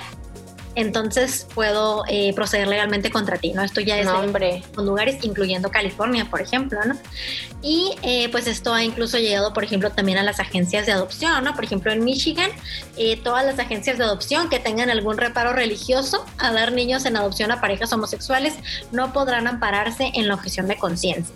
entonces 0.74 1.46
puedo 1.54 2.04
eh, 2.08 2.32
proceder 2.34 2.68
legalmente 2.68 3.10
contra 3.10 3.36
ti, 3.36 3.52
¿no? 3.52 3.62
Esto 3.62 3.80
ya 3.80 3.98
es 3.98 4.06
en 4.06 4.86
lugares, 4.86 5.18
incluyendo 5.22 5.70
California, 5.70 6.26
por 6.30 6.40
ejemplo, 6.40 6.78
¿no? 6.84 6.96
Y 7.62 7.94
eh, 8.02 8.28
pues 8.30 8.46
esto 8.46 8.72
ha 8.72 8.82
incluso 8.82 9.18
llegado, 9.18 9.52
por 9.52 9.64
ejemplo, 9.64 9.90
también 9.90 10.18
a 10.18 10.22
las 10.22 10.40
agencias 10.40 10.86
de 10.86 10.92
adopción, 10.92 11.44
¿no? 11.44 11.54
Por 11.54 11.64
ejemplo, 11.64 11.92
en 11.92 12.04
Michigan, 12.04 12.50
eh, 12.96 13.16
todas 13.22 13.44
las 13.44 13.58
agencias 13.58 13.98
de 13.98 14.04
adopción 14.04 14.48
que 14.48 14.58
tengan 14.58 14.90
algún 14.90 15.18
reparo 15.18 15.52
religioso 15.52 16.24
a 16.38 16.52
dar 16.52 16.72
niños 16.72 17.04
en 17.04 17.16
adopción 17.16 17.52
a 17.52 17.60
parejas 17.60 17.92
homosexuales 17.92 18.54
no 18.90 19.12
podrán 19.12 19.46
ampararse 19.46 20.12
en 20.14 20.28
la 20.28 20.34
objeción 20.34 20.68
de 20.68 20.76
conciencia. 20.76 21.34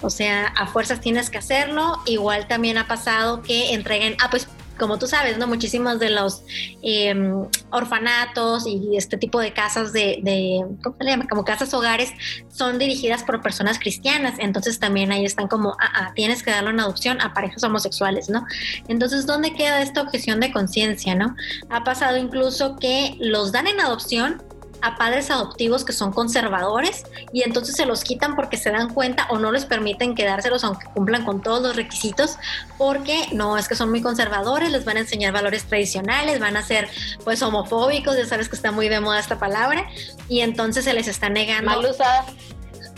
O 0.00 0.10
sea, 0.10 0.46
a 0.46 0.66
fuerzas 0.66 1.00
tienes 1.00 1.30
que 1.30 1.38
hacerlo. 1.38 1.98
Igual 2.06 2.46
también 2.48 2.78
ha 2.78 2.86
pasado 2.86 3.42
que 3.42 3.74
entreguen, 3.74 4.16
ah, 4.20 4.28
pues 4.30 4.48
como 4.78 4.98
tú 4.98 5.06
sabes, 5.06 5.38
¿no? 5.38 5.46
Muchísimos 5.46 5.98
de 5.98 6.10
los 6.10 6.42
em, 6.82 7.46
orfanatos 7.70 8.66
y 8.66 8.96
este 8.96 9.16
tipo 9.16 9.40
de 9.40 9.52
casas 9.52 9.92
de, 9.92 10.20
de, 10.22 10.64
¿cómo 10.82 10.96
se 10.98 11.04
llama? 11.04 11.26
Como 11.28 11.44
casas 11.44 11.72
hogares 11.74 12.12
son 12.48 12.78
dirigidas 12.78 13.22
por 13.24 13.42
personas 13.42 13.78
cristianas. 13.78 14.34
Entonces 14.38 14.78
también 14.78 15.12
ahí 15.12 15.24
están 15.24 15.48
como, 15.48 15.76
ah, 15.80 15.90
ah, 15.94 16.12
tienes 16.14 16.42
que 16.42 16.50
darlo 16.50 16.70
en 16.70 16.80
adopción 16.80 17.20
a 17.20 17.34
parejas 17.34 17.62
homosexuales, 17.64 18.28
¿no? 18.28 18.44
Entonces, 18.88 19.26
¿dónde 19.26 19.54
queda 19.54 19.82
esta 19.82 20.02
objeción 20.02 20.40
de 20.40 20.52
conciencia, 20.52 21.14
no? 21.14 21.34
Ha 21.70 21.84
pasado 21.84 22.16
incluso 22.16 22.76
que 22.76 23.16
los 23.18 23.52
dan 23.52 23.66
en 23.66 23.80
adopción 23.80 24.42
a 24.82 24.96
padres 24.96 25.30
adoptivos 25.30 25.84
que 25.84 25.92
son 25.92 26.12
conservadores 26.12 27.04
y 27.32 27.42
entonces 27.42 27.76
se 27.76 27.86
los 27.86 28.04
quitan 28.04 28.36
porque 28.36 28.56
se 28.56 28.70
dan 28.70 28.92
cuenta 28.92 29.26
o 29.30 29.38
no 29.38 29.52
les 29.52 29.64
permiten 29.64 30.14
quedárselos 30.14 30.64
aunque 30.64 30.86
cumplan 30.94 31.24
con 31.24 31.42
todos 31.42 31.62
los 31.62 31.76
requisitos 31.76 32.36
porque 32.76 33.26
no 33.32 33.58
es 33.58 33.68
que 33.68 33.74
son 33.74 33.90
muy 33.90 34.02
conservadores, 34.02 34.70
les 34.70 34.84
van 34.84 34.96
a 34.96 35.00
enseñar 35.00 35.32
valores 35.32 35.64
tradicionales, 35.64 36.40
van 36.40 36.56
a 36.56 36.62
ser 36.62 36.88
pues 37.24 37.42
homofóbicos, 37.42 38.16
ya 38.16 38.26
sabes 38.26 38.48
que 38.48 38.56
está 38.56 38.72
muy 38.72 38.88
de 38.88 39.00
moda 39.00 39.18
esta 39.18 39.38
palabra 39.38 39.86
y 40.28 40.40
entonces 40.40 40.84
se 40.84 40.92
les 40.92 41.08
está 41.08 41.28
negando. 41.28 41.70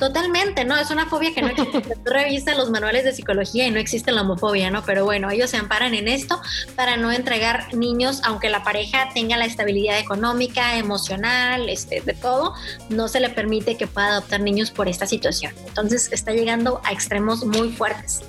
Totalmente, 0.00 0.64
¿no? 0.64 0.78
Es 0.78 0.90
una 0.90 1.04
fobia 1.04 1.34
que 1.34 1.42
no 1.42 1.48
existe. 1.48 1.80
Tú 2.04 2.10
revisas 2.10 2.56
los 2.56 2.70
manuales 2.70 3.04
de 3.04 3.12
psicología 3.12 3.66
y 3.66 3.70
no 3.70 3.78
existe 3.78 4.12
la 4.12 4.22
homofobia, 4.22 4.70
¿no? 4.70 4.82
Pero 4.82 5.04
bueno, 5.04 5.30
ellos 5.30 5.50
se 5.50 5.58
amparan 5.58 5.92
en 5.92 6.08
esto 6.08 6.40
para 6.74 6.96
no 6.96 7.12
entregar 7.12 7.74
niños, 7.74 8.22
aunque 8.24 8.48
la 8.48 8.64
pareja 8.64 9.10
tenga 9.12 9.36
la 9.36 9.44
estabilidad 9.44 9.98
económica, 9.98 10.78
emocional, 10.78 11.68
este, 11.68 12.00
de 12.00 12.14
todo, 12.14 12.54
no 12.88 13.08
se 13.08 13.20
le 13.20 13.28
permite 13.28 13.76
que 13.76 13.86
pueda 13.86 14.06
adoptar 14.06 14.40
niños 14.40 14.70
por 14.70 14.88
esta 14.88 15.06
situación. 15.06 15.52
Entonces 15.66 16.10
está 16.12 16.32
llegando 16.32 16.80
a 16.82 16.92
extremos 16.92 17.44
muy 17.44 17.70
fuertes. 17.70 18.22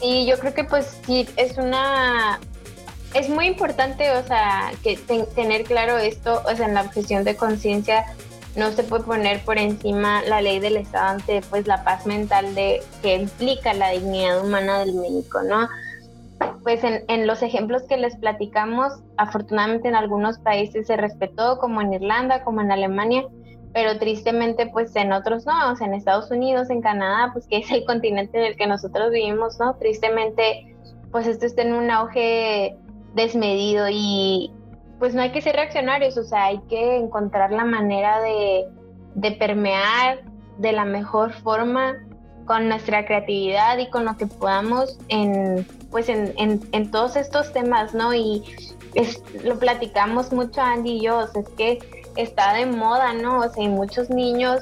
Y 0.00 0.26
yo 0.26 0.38
creo 0.38 0.54
que 0.54 0.62
pues 0.62 0.96
sí, 1.04 1.28
es 1.36 1.58
una... 1.58 2.38
Es 3.14 3.28
muy 3.28 3.46
importante, 3.46 4.12
o 4.12 4.24
sea, 4.26 4.72
que 4.84 4.96
tener 5.34 5.64
claro 5.64 5.98
esto, 5.98 6.40
o 6.46 6.56
sea, 6.56 6.66
en 6.66 6.74
la 6.74 6.82
objeción 6.82 7.24
de 7.24 7.36
conciencia 7.36 8.06
no 8.56 8.70
se 8.70 8.84
puede 8.84 9.04
poner 9.04 9.44
por 9.44 9.58
encima 9.58 10.22
la 10.22 10.40
ley 10.40 10.58
del 10.58 10.76
Estado 10.76 11.10
ante 11.10 11.40
pues 11.48 11.66
la 11.66 11.84
paz 11.84 12.06
mental 12.06 12.54
de 12.54 12.82
que 13.00 13.16
implica 13.16 13.72
la 13.74 13.90
dignidad 13.90 14.44
humana 14.44 14.80
del 14.80 14.94
médico, 14.94 15.42
¿no? 15.42 15.68
Pues 16.62 16.84
en, 16.84 17.04
en, 17.08 17.26
los 17.26 17.42
ejemplos 17.42 17.82
que 17.88 17.96
les 17.96 18.16
platicamos, 18.16 18.92
afortunadamente 19.16 19.88
en 19.88 19.94
algunos 19.94 20.38
países 20.38 20.86
se 20.86 20.96
respetó, 20.96 21.58
como 21.58 21.80
en 21.80 21.92
Irlanda, 21.94 22.44
como 22.44 22.60
en 22.60 22.72
Alemania, 22.72 23.24
pero 23.72 23.98
tristemente 23.98 24.66
pues 24.66 24.94
en 24.96 25.12
otros 25.12 25.46
no, 25.46 25.72
o 25.72 25.76
sea, 25.76 25.86
en 25.86 25.94
Estados 25.94 26.30
Unidos, 26.30 26.68
en 26.68 26.82
Canadá, 26.82 27.30
pues 27.32 27.46
que 27.46 27.58
es 27.58 27.70
el 27.70 27.84
continente 27.84 28.38
en 28.38 28.44
el 28.44 28.56
que 28.56 28.66
nosotros 28.66 29.10
vivimos, 29.10 29.58
¿no? 29.58 29.74
Tristemente 29.76 30.76
pues 31.10 31.26
esto 31.26 31.46
está 31.46 31.62
en 31.62 31.74
un 31.74 31.90
auge 31.90 32.76
desmedido 33.14 33.86
y, 33.90 34.50
pues 35.02 35.16
no 35.16 35.22
hay 35.22 35.32
que 35.32 35.40
ser 35.40 35.56
reaccionarios, 35.56 36.16
o 36.16 36.22
sea, 36.22 36.44
hay 36.44 36.60
que 36.68 36.96
encontrar 36.96 37.50
la 37.50 37.64
manera 37.64 38.20
de, 38.20 38.68
permear 39.36 40.20
de 40.58 40.70
la 40.70 40.84
mejor 40.84 41.32
forma 41.42 41.96
con 42.44 42.68
nuestra 42.68 43.04
creatividad 43.04 43.78
y 43.78 43.90
con 43.90 44.04
lo 44.04 44.16
que 44.16 44.28
podamos 44.28 45.00
en, 45.08 45.66
pues 45.90 46.08
en, 46.08 46.90
todos 46.92 47.16
estos 47.16 47.52
temas, 47.52 47.94
¿no? 47.94 48.14
Y 48.14 48.44
lo 49.42 49.58
platicamos 49.58 50.32
mucho 50.32 50.60
Andy 50.60 50.90
y 50.90 51.00
yo, 51.00 51.18
o 51.18 51.26
sea, 51.26 51.42
es 51.42 51.48
que 51.48 52.04
está 52.14 52.54
de 52.54 52.66
moda, 52.66 53.12
¿no? 53.12 53.40
O 53.40 53.48
sea, 53.48 53.64
y 53.64 53.68
muchos 53.68 54.08
niños, 54.08 54.60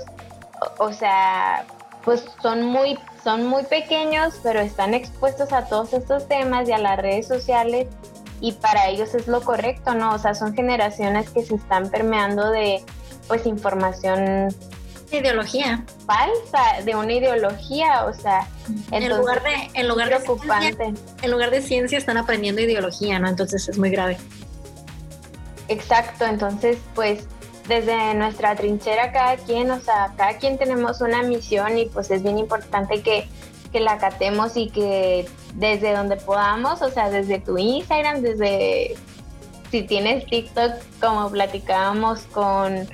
o, 0.78 0.84
o 0.86 0.92
sea, 0.94 1.66
pues 2.02 2.24
son 2.40 2.64
muy, 2.64 2.98
son 3.22 3.44
muy 3.44 3.64
pequeños, 3.64 4.40
pero 4.42 4.60
están 4.60 4.94
expuestos 4.94 5.52
a 5.52 5.66
todos 5.66 5.92
estos 5.92 6.26
temas 6.28 6.66
y 6.66 6.72
a 6.72 6.78
las 6.78 6.96
redes 6.96 7.28
sociales 7.28 7.88
y 8.40 8.52
para 8.52 8.88
ellos 8.88 9.14
es 9.14 9.26
lo 9.28 9.42
correcto, 9.42 9.94
¿no? 9.94 10.14
O 10.14 10.18
sea, 10.18 10.34
son 10.34 10.54
generaciones 10.54 11.30
que 11.30 11.44
se 11.44 11.54
están 11.54 11.90
permeando 11.90 12.50
de 12.50 12.82
pues 13.28 13.46
información 13.46 14.48
ideología. 15.12 15.84
falsa 16.06 16.82
de 16.84 16.94
una 16.94 17.12
ideología 17.12 18.04
o 18.04 18.12
sea 18.12 18.46
en 18.92 19.08
lugar 19.08 19.42
de 19.42 19.70
en 19.74 19.88
lugar 19.88 20.08
de 20.08 20.20
ciencia, 20.20 20.92
en 21.22 21.30
lugar 21.30 21.50
de 21.50 21.62
ciencia 21.62 21.98
están 21.98 22.16
aprendiendo 22.16 22.60
ideología 22.60 23.18
no 23.18 23.28
entonces 23.28 23.68
es 23.68 23.78
muy 23.78 23.90
grave. 23.90 24.18
Exacto 25.68 26.24
entonces 26.24 26.78
pues 26.94 27.26
desde 27.68 28.14
nuestra 28.14 28.54
trinchera 28.54 29.12
cada 29.12 29.36
quien 29.36 29.70
o 29.70 29.80
sea 29.80 30.12
cada 30.16 30.38
quien 30.38 30.58
tenemos 30.58 31.00
una 31.00 31.22
misión 31.22 31.78
y 31.78 31.86
pues 31.86 32.10
es 32.10 32.22
bien 32.22 32.38
importante 32.38 33.02
que 33.02 33.28
que 33.72 33.80
la 33.80 33.98
catemos 33.98 34.56
y 34.56 34.68
que 34.70 35.28
desde 35.54 35.94
donde 35.94 36.16
podamos, 36.16 36.82
o 36.82 36.90
sea, 36.90 37.10
desde 37.10 37.38
tu 37.38 37.58
Instagram, 37.58 38.22
desde 38.22 38.96
si 39.70 39.82
tienes 39.82 40.26
TikTok, 40.26 40.72
como 41.00 41.30
platicábamos 41.30 42.22
con 42.32 42.88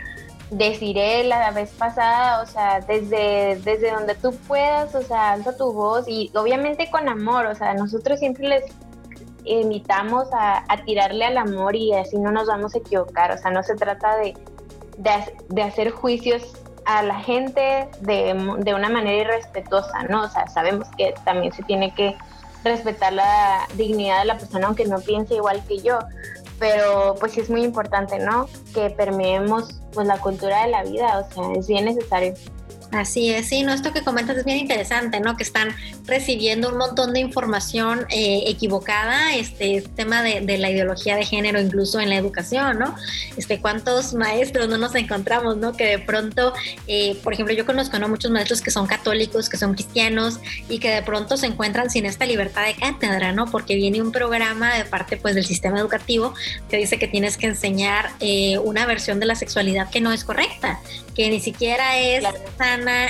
Desiree 0.50 1.24
la 1.24 1.50
vez 1.50 1.70
pasada, 1.70 2.42
o 2.42 2.46
sea, 2.46 2.80
desde, 2.80 3.58
desde 3.64 3.90
donde 3.90 4.14
tú 4.14 4.32
puedas, 4.46 4.94
o 4.94 5.02
sea, 5.02 5.32
alza 5.32 5.56
tu 5.56 5.72
voz 5.72 6.06
y 6.06 6.30
obviamente 6.34 6.90
con 6.90 7.08
amor, 7.08 7.46
o 7.46 7.54
sea, 7.54 7.74
nosotros 7.74 8.18
siempre 8.18 8.48
les 8.48 8.64
invitamos 9.44 10.28
a, 10.32 10.62
tirarle 10.84 11.24
al 11.24 11.38
amor 11.38 11.74
y 11.74 11.92
así 11.94 12.18
no 12.18 12.30
nos 12.30 12.46
vamos 12.46 12.74
a 12.74 12.78
equivocar, 12.78 13.32
o 13.32 13.38
sea, 13.38 13.50
no 13.50 13.62
se 13.62 13.74
trata 13.74 14.16
de, 14.18 14.34
de, 14.98 15.10
de 15.48 15.62
hacer 15.62 15.90
juicios 15.90 16.52
a 16.86 17.02
la 17.02 17.20
gente 17.20 17.88
de, 18.00 18.56
de 18.58 18.74
una 18.74 18.88
manera 18.88 19.22
irrespetuosa, 19.22 20.04
¿no? 20.04 20.22
O 20.22 20.28
sea, 20.28 20.46
sabemos 20.46 20.88
que 20.96 21.14
también 21.24 21.52
se 21.52 21.62
tiene 21.64 21.92
que 21.94 22.16
respetar 22.64 23.12
la 23.12 23.66
dignidad 23.74 24.20
de 24.20 24.24
la 24.26 24.38
persona 24.38 24.66
aunque 24.66 24.86
no 24.86 24.98
piense 25.00 25.34
igual 25.34 25.62
que 25.68 25.78
yo, 25.78 25.98
pero 26.58 27.14
pues 27.20 27.32
sí 27.32 27.40
es 27.40 27.50
muy 27.50 27.62
importante, 27.62 28.18
¿no? 28.18 28.46
Que 28.74 28.90
permeemos 28.90 29.80
pues 29.92 30.06
la 30.06 30.18
cultura 30.18 30.62
de 30.62 30.70
la 30.70 30.82
vida, 30.84 31.18
o 31.18 31.32
sea, 31.32 31.52
es 31.52 31.66
bien 31.68 31.84
necesario. 31.84 32.34
Así 32.92 33.30
es, 33.30 33.48
sí, 33.48 33.62
no, 33.62 33.72
esto 33.72 33.92
que 33.92 34.02
comentas 34.02 34.36
es 34.36 34.44
bien 34.44 34.58
interesante, 34.58 35.18
¿no? 35.20 35.36
Que 35.36 35.42
están 35.42 35.74
recibiendo 36.06 36.68
un 36.68 36.78
montón 36.78 37.12
de 37.12 37.20
información 37.20 38.06
eh, 38.10 38.44
equivocada, 38.46 39.34
este 39.34 39.82
tema 39.96 40.22
de, 40.22 40.56
la 40.56 40.70
ideología 40.70 41.16
de 41.16 41.24
género, 41.24 41.60
incluso 41.60 42.00
en 42.00 42.10
la 42.10 42.16
educación, 42.16 42.78
¿no? 42.78 42.94
Este, 43.36 43.60
¿cuántos 43.60 44.14
maestros 44.14 44.68
no 44.68 44.78
nos 44.78 44.94
encontramos, 44.94 45.56
¿no? 45.56 45.72
Que 45.72 45.84
de 45.84 45.98
pronto, 45.98 46.54
eh, 46.86 47.18
por 47.22 47.32
ejemplo, 47.32 47.54
yo 47.54 47.66
conozco, 47.66 47.98
¿no? 47.98 48.08
Muchos 48.08 48.30
maestros 48.30 48.62
que 48.62 48.70
son 48.70 48.86
católicos, 48.86 49.48
que 49.48 49.56
son 49.56 49.74
cristianos 49.74 50.38
y 50.68 50.78
que 50.78 50.90
de 50.90 51.02
pronto 51.02 51.36
se 51.36 51.46
encuentran 51.46 51.90
sin 51.90 52.06
esta 52.06 52.24
libertad 52.24 52.64
de 52.64 52.76
cátedra, 52.76 53.32
¿no? 53.32 53.46
Porque 53.46 53.74
viene 53.74 54.00
un 54.00 54.12
programa 54.12 54.74
de 54.74 54.84
parte, 54.84 55.16
pues, 55.16 55.34
del 55.34 55.44
sistema 55.44 55.80
educativo 55.80 56.34
que 56.70 56.76
dice 56.76 56.98
que 56.98 57.08
tienes 57.08 57.36
que 57.36 57.46
enseñar 57.46 58.10
eh, 58.20 58.58
una 58.58 58.86
versión 58.86 59.18
de 59.18 59.26
la 59.26 59.34
sexualidad 59.34 59.90
que 59.90 60.00
no 60.00 60.12
es 60.12 60.24
correcta, 60.24 60.80
que 61.14 61.28
ni 61.30 61.40
siquiera 61.40 61.98
es 61.98 62.24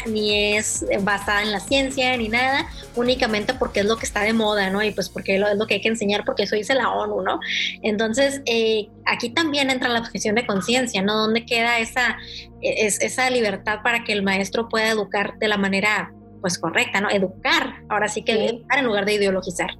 ni 0.07 0.57
es 0.57 0.85
basada 1.03 1.43
en 1.43 1.53
la 1.53 1.61
ciencia, 1.61 2.17
ni 2.17 2.29
nada, 2.29 2.67
únicamente 2.95 3.55
porque 3.55 3.81
es 3.81 3.87
lo 3.87 3.97
que 3.97 4.07
está 4.07 4.21
de 4.21 4.33
moda, 4.33 4.71
¿no? 4.71 4.83
Y 4.83 4.91
pues 4.91 5.09
porque 5.09 5.37
es 5.37 5.41
lo 5.57 5.67
que 5.67 5.75
hay 5.75 5.81
que 5.81 5.89
enseñar, 5.89 6.25
porque 6.25 6.45
eso 6.45 6.57
dice 6.57 6.75
la 6.75 6.91
ONU, 6.91 7.23
¿no? 7.23 7.41
Entonces, 7.83 8.43
eh, 8.47 8.89
aquí 9.05 9.31
también 9.31 9.71
entra 9.71 9.89
la 9.89 10.01
objeción 10.01 10.35
de 10.35 10.47
conciencia, 10.47 11.03
¿no? 11.03 11.17
¿Dónde 11.17 11.45
queda 11.47 11.79
esa, 11.79 12.17
es, 12.61 13.01
esa 13.01 13.31
libertad 13.31 13.81
para 13.83 14.05
que 14.05 14.13
el 14.13 14.23
maestro 14.23 14.69
pueda 14.69 14.89
educar 14.89 15.39
de 15.39 15.49
la 15.49 15.57
manera, 15.57 16.13
pues, 16.41 16.59
correcta, 16.59 17.01
¿no? 17.01 17.11
Educar, 17.11 17.83
ahora 17.89 18.09
sí 18.09 18.23
que 18.23 18.47
educar 18.47 18.79
en 18.79 18.87
lugar 18.87 19.05
de 19.05 19.15
ideologizar. 19.15 19.71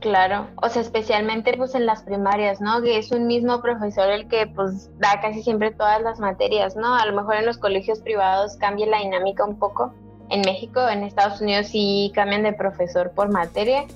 Claro, 0.00 0.46
o 0.62 0.68
sea, 0.68 0.82
especialmente 0.82 1.54
pues 1.56 1.74
en 1.74 1.84
las 1.84 2.04
primarias, 2.04 2.60
¿no? 2.60 2.80
Que 2.82 2.98
es 2.98 3.10
un 3.10 3.26
mismo 3.26 3.60
profesor 3.60 4.08
el 4.10 4.28
que 4.28 4.46
pues 4.46 4.88
da 4.98 5.20
casi 5.20 5.42
siempre 5.42 5.72
todas 5.72 6.00
las 6.02 6.20
materias, 6.20 6.76
¿no? 6.76 6.94
A 6.94 7.04
lo 7.04 7.14
mejor 7.14 7.34
en 7.36 7.46
los 7.46 7.58
colegios 7.58 7.98
privados 7.98 8.56
cambia 8.58 8.86
la 8.86 8.98
dinámica 8.98 9.44
un 9.44 9.58
poco. 9.58 9.92
En 10.30 10.42
México, 10.42 10.86
en 10.88 11.02
Estados 11.02 11.40
Unidos 11.40 11.68
sí 11.68 12.12
cambian 12.14 12.44
de 12.44 12.52
profesor 12.52 13.10
por 13.10 13.30
materia, 13.30 13.86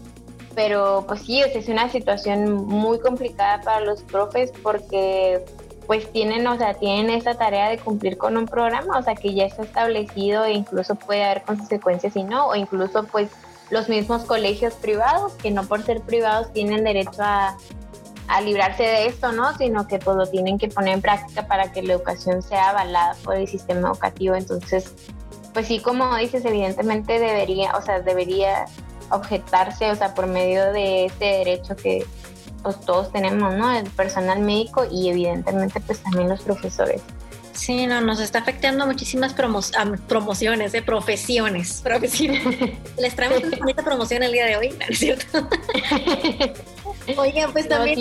pero 0.56 1.04
pues 1.06 1.20
sí, 1.20 1.40
o 1.44 1.46
sea, 1.46 1.60
es 1.60 1.68
una 1.68 1.88
situación 1.88 2.52
muy 2.52 2.98
complicada 2.98 3.60
para 3.60 3.80
los 3.80 4.02
profes 4.02 4.52
porque 4.62 5.44
pues 5.86 6.10
tienen, 6.10 6.44
o 6.48 6.56
sea, 6.56 6.74
tienen 6.74 7.10
esta 7.10 7.34
tarea 7.34 7.68
de 7.68 7.78
cumplir 7.78 8.16
con 8.18 8.36
un 8.36 8.46
programa, 8.46 8.98
o 8.98 9.02
sea, 9.02 9.14
que 9.14 9.34
ya 9.34 9.44
está 9.44 9.62
establecido 9.62 10.44
e 10.44 10.52
incluso 10.52 10.96
puede 10.96 11.24
haber 11.24 11.42
consecuencias 11.42 12.14
si 12.14 12.24
no, 12.24 12.48
o 12.48 12.56
incluso 12.56 13.04
pues 13.04 13.30
los 13.72 13.88
mismos 13.88 14.24
colegios 14.24 14.74
privados, 14.74 15.32
que 15.32 15.50
no 15.50 15.64
por 15.64 15.82
ser 15.82 16.02
privados 16.02 16.52
tienen 16.52 16.84
derecho 16.84 17.22
a, 17.22 17.56
librarse 18.44 18.82
de 18.82 19.06
esto, 19.08 19.30
¿no? 19.32 19.54
Sino 19.58 19.86
que 19.86 19.98
pues 19.98 20.16
lo 20.16 20.26
tienen 20.26 20.56
que 20.56 20.68
poner 20.68 20.94
en 20.94 21.02
práctica 21.02 21.46
para 21.46 21.70
que 21.70 21.82
la 21.82 21.92
educación 21.92 22.42
sea 22.42 22.70
avalada 22.70 23.14
por 23.24 23.36
el 23.36 23.46
sistema 23.46 23.88
educativo. 23.88 24.34
Entonces, 24.34 24.90
pues 25.52 25.66
sí, 25.66 25.80
como 25.80 26.16
dices, 26.16 26.42
evidentemente 26.46 27.18
debería, 27.18 27.76
o 27.76 27.82
sea, 27.82 28.00
debería 28.00 28.64
objetarse, 29.10 29.90
o 29.90 29.96
sea, 29.96 30.14
por 30.14 30.28
medio 30.28 30.72
de 30.72 31.06
este 31.06 31.24
derecho 31.24 31.76
que 31.76 32.06
pues 32.62 32.80
todos 32.80 33.12
tenemos, 33.12 33.54
¿no? 33.54 33.70
El 33.70 33.90
personal 33.90 34.40
médico 34.40 34.86
y 34.90 35.10
evidentemente 35.10 35.80
pues 35.80 36.02
también 36.02 36.30
los 36.30 36.40
profesores. 36.40 37.02
Sí, 37.52 37.86
no, 37.86 38.00
nos 38.00 38.20
está 38.20 38.40
afectando 38.40 38.86
muchísimas 38.86 39.34
promociones, 39.34 40.72
de 40.72 40.82
profesiones. 40.82 41.80
profesiones. 41.82 42.42
Les 42.98 43.14
traemos 43.14 43.42
una 43.42 43.56
bonita 43.56 43.84
promoción 43.84 44.22
el 44.22 44.32
día 44.32 44.46
de 44.46 44.56
hoy, 44.56 44.70
¿no 44.70 44.86
es 44.88 44.98
cierto? 44.98 45.48
Oigan, 47.16 47.52
pues 47.52 47.68
también 47.68 47.98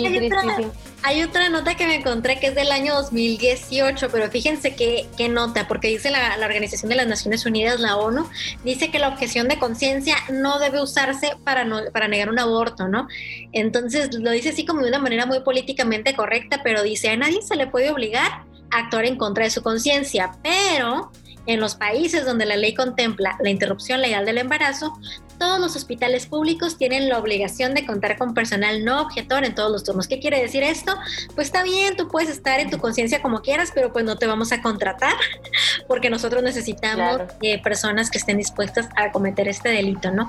hay, 1.02 1.22
otra, 1.22 1.48
nota 1.48 1.74
que 1.74 1.86
me 1.86 1.96
encontré 1.96 2.38
que 2.38 2.48
es 2.48 2.54
del 2.54 2.70
año 2.70 2.94
2018, 2.94 4.08
pero 4.10 4.30
fíjense 4.30 4.76
qué, 4.76 5.06
qué 5.16 5.28
nota, 5.28 5.66
porque 5.66 5.88
dice 5.88 6.10
la, 6.10 6.36
la, 6.36 6.46
Organización 6.46 6.88
de 6.88 6.96
las 6.96 7.08
Naciones 7.08 7.44
Unidas, 7.44 7.80
la 7.80 7.96
ONU, 7.96 8.28
dice 8.64 8.90
que 8.90 9.00
la 9.00 9.08
objeción 9.08 9.48
de 9.48 9.58
conciencia 9.58 10.14
no 10.30 10.60
debe 10.60 10.80
usarse 10.80 11.32
para, 11.42 11.64
no, 11.64 11.80
para 11.92 12.06
negar 12.06 12.28
un 12.28 12.38
aborto, 12.38 12.86
¿no? 12.86 13.08
Entonces 13.52 14.14
lo 14.14 14.30
dice 14.30 14.50
así 14.50 14.64
como 14.64 14.82
de 14.82 14.88
una 14.88 15.00
manera 15.00 15.26
muy 15.26 15.40
políticamente 15.40 16.14
correcta, 16.14 16.60
pero 16.62 16.82
dice 16.82 17.10
a 17.10 17.16
nadie 17.16 17.42
se 17.42 17.56
le 17.56 17.66
puede 17.66 17.90
obligar 17.90 18.44
actuar 18.72 19.04
en 19.04 19.16
contra 19.16 19.44
de 19.44 19.50
su 19.50 19.62
conciencia, 19.62 20.32
pero 20.42 21.10
en 21.46 21.60
los 21.60 21.74
países 21.74 22.24
donde 22.24 22.46
la 22.46 22.56
ley 22.56 22.74
contempla 22.74 23.36
la 23.40 23.50
interrupción 23.50 24.00
legal 24.00 24.24
del 24.24 24.38
embarazo, 24.38 24.92
todos 25.38 25.58
los 25.58 25.74
hospitales 25.74 26.26
públicos 26.26 26.78
tienen 26.78 27.08
la 27.08 27.18
obligación 27.18 27.74
de 27.74 27.84
contar 27.84 28.16
con 28.16 28.32
personal 28.32 28.84
no 28.84 29.02
objetor 29.02 29.44
en 29.44 29.56
todos 29.56 29.72
los 29.72 29.82
turnos. 29.82 30.06
¿Qué 30.06 30.20
quiere 30.20 30.40
decir 30.40 30.62
esto? 30.62 30.94
Pues 31.34 31.48
está 31.48 31.64
bien, 31.64 31.96
tú 31.96 32.06
puedes 32.06 32.30
estar 32.30 32.60
en 32.60 32.70
tu 32.70 32.78
conciencia 32.78 33.20
como 33.20 33.42
quieras, 33.42 33.72
pero 33.74 33.92
pues 33.92 34.04
no 34.04 34.16
te 34.16 34.28
vamos 34.28 34.52
a 34.52 34.62
contratar 34.62 35.14
porque 35.88 36.10
nosotros 36.10 36.44
necesitamos 36.44 37.22
eh, 37.40 37.60
personas 37.60 38.08
que 38.08 38.18
estén 38.18 38.38
dispuestas 38.38 38.88
a 38.94 39.10
cometer 39.10 39.48
este 39.48 39.70
delito, 39.70 40.12
¿no? 40.12 40.28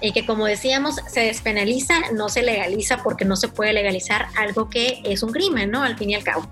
Y 0.00 0.12
que 0.12 0.24
como 0.24 0.46
decíamos, 0.46 0.96
se 1.08 1.20
despenaliza, 1.20 1.94
no 2.14 2.30
se 2.30 2.42
legaliza 2.42 3.02
porque 3.02 3.26
no 3.26 3.36
se 3.36 3.48
puede 3.48 3.74
legalizar 3.74 4.28
algo 4.38 4.70
que 4.70 5.02
es 5.04 5.22
un 5.22 5.32
crimen, 5.32 5.70
¿no? 5.70 5.82
Al 5.82 5.98
fin 5.98 6.08
y 6.08 6.14
al 6.14 6.24
cabo. 6.24 6.48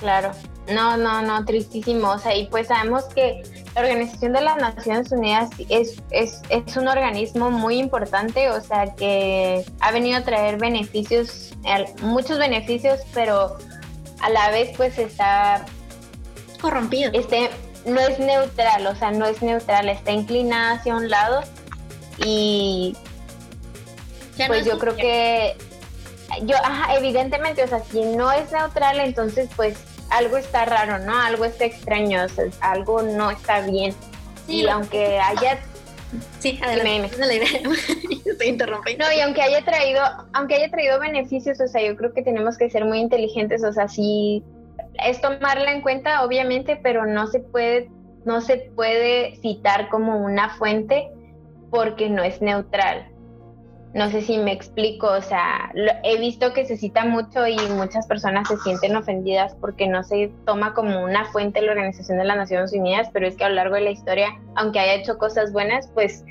Claro. 0.00 0.32
No, 0.72 0.96
no, 0.96 1.22
no, 1.22 1.44
tristísimo. 1.44 2.10
O 2.10 2.18
sea, 2.18 2.34
y 2.34 2.46
pues 2.46 2.68
sabemos 2.68 3.04
que 3.04 3.42
la 3.74 3.82
Organización 3.82 4.32
de 4.32 4.40
las 4.40 4.56
Naciones 4.56 5.12
Unidas 5.12 5.50
es, 5.68 6.02
es, 6.10 6.42
es 6.48 6.76
un 6.76 6.88
organismo 6.88 7.50
muy 7.50 7.78
importante, 7.78 8.50
o 8.50 8.60
sea, 8.60 8.94
que 8.94 9.64
ha 9.80 9.92
venido 9.92 10.18
a 10.18 10.22
traer 10.22 10.58
beneficios, 10.58 11.54
muchos 12.02 12.38
beneficios, 12.38 13.00
pero 13.14 13.58
a 14.20 14.30
la 14.30 14.50
vez 14.50 14.70
pues 14.76 14.98
está 14.98 15.64
corrompido. 16.60 17.10
Este, 17.14 17.50
no 17.86 18.00
es 18.00 18.18
neutral, 18.18 18.86
o 18.86 18.94
sea, 18.94 19.10
no 19.10 19.26
es 19.26 19.42
neutral, 19.42 19.88
está 19.88 20.12
inclinada 20.12 20.72
hacia 20.72 20.94
un 20.94 21.08
lado 21.08 21.42
y 22.18 22.96
pues 24.46 24.64
yo 24.64 24.78
creo 24.78 24.96
que 24.96 25.56
yo, 26.42 26.56
ajá, 26.56 26.94
evidentemente, 26.96 27.64
o 27.64 27.68
sea, 27.68 27.80
si 27.90 28.02
no 28.02 28.30
es 28.30 28.52
neutral, 28.52 29.00
entonces 29.00 29.48
pues 29.56 29.76
algo 30.10 30.36
está 30.36 30.64
raro, 30.64 30.98
¿no? 30.98 31.18
Algo 31.18 31.44
está 31.44 31.64
extraño, 31.64 32.24
o 32.24 32.28
sea, 32.28 32.44
algo 32.60 33.02
no 33.02 33.30
está 33.30 33.60
bien. 33.60 33.94
y 34.48 34.66
aunque 34.68 35.18
haya 35.18 35.58
Sí, 36.40 36.58
adelante. 36.62 37.06
Estoy. 37.06 38.52
No, 38.98 39.12
y 39.12 39.20
aunque 39.20 39.42
haya 39.42 39.64
traído, 39.64 40.00
aunque 40.32 40.54
haya 40.54 40.70
traído 40.70 40.98
beneficios, 40.98 41.60
o 41.60 41.68
sea, 41.68 41.82
yo 41.86 41.94
creo 41.96 42.12
que 42.12 42.22
tenemos 42.22 42.56
que 42.56 42.70
ser 42.70 42.84
muy 42.84 42.98
inteligentes, 42.98 43.62
o 43.62 43.72
sea, 43.72 43.86
sí 43.86 44.42
es 45.04 45.20
tomarla 45.20 45.72
en 45.72 45.82
cuenta, 45.82 46.24
obviamente, 46.24 46.76
pero 46.82 47.06
no 47.06 47.26
se 47.26 47.40
puede, 47.40 47.90
no 48.24 48.40
se 48.40 48.56
puede 48.74 49.36
citar 49.36 49.88
como 49.88 50.18
una 50.24 50.50
fuente 50.56 51.10
porque 51.70 52.08
no 52.08 52.22
es 52.22 52.40
neutral. 52.40 53.09
No 53.92 54.08
sé 54.10 54.22
si 54.22 54.38
me 54.38 54.52
explico, 54.52 55.08
o 55.08 55.20
sea, 55.20 55.72
he 56.04 56.16
visto 56.18 56.52
que 56.52 56.64
se 56.64 56.76
cita 56.76 57.04
mucho 57.04 57.46
y 57.48 57.56
muchas 57.70 58.06
personas 58.06 58.46
se 58.46 58.56
sienten 58.58 58.94
ofendidas 58.94 59.56
porque 59.60 59.88
no 59.88 60.04
se 60.04 60.30
toma 60.46 60.74
como 60.74 61.02
una 61.02 61.24
fuente 61.32 61.60
la 61.60 61.72
Organización 61.72 62.18
de 62.18 62.24
las 62.24 62.36
Naciones 62.36 62.72
Unidas, 62.72 63.08
pero 63.12 63.26
es 63.26 63.34
que 63.34 63.44
a 63.44 63.48
lo 63.48 63.56
largo 63.56 63.74
de 63.74 63.80
la 63.80 63.90
historia, 63.90 64.28
aunque 64.54 64.78
haya 64.78 64.94
hecho 64.94 65.18
cosas 65.18 65.52
buenas, 65.52 65.88
pues 65.92 66.24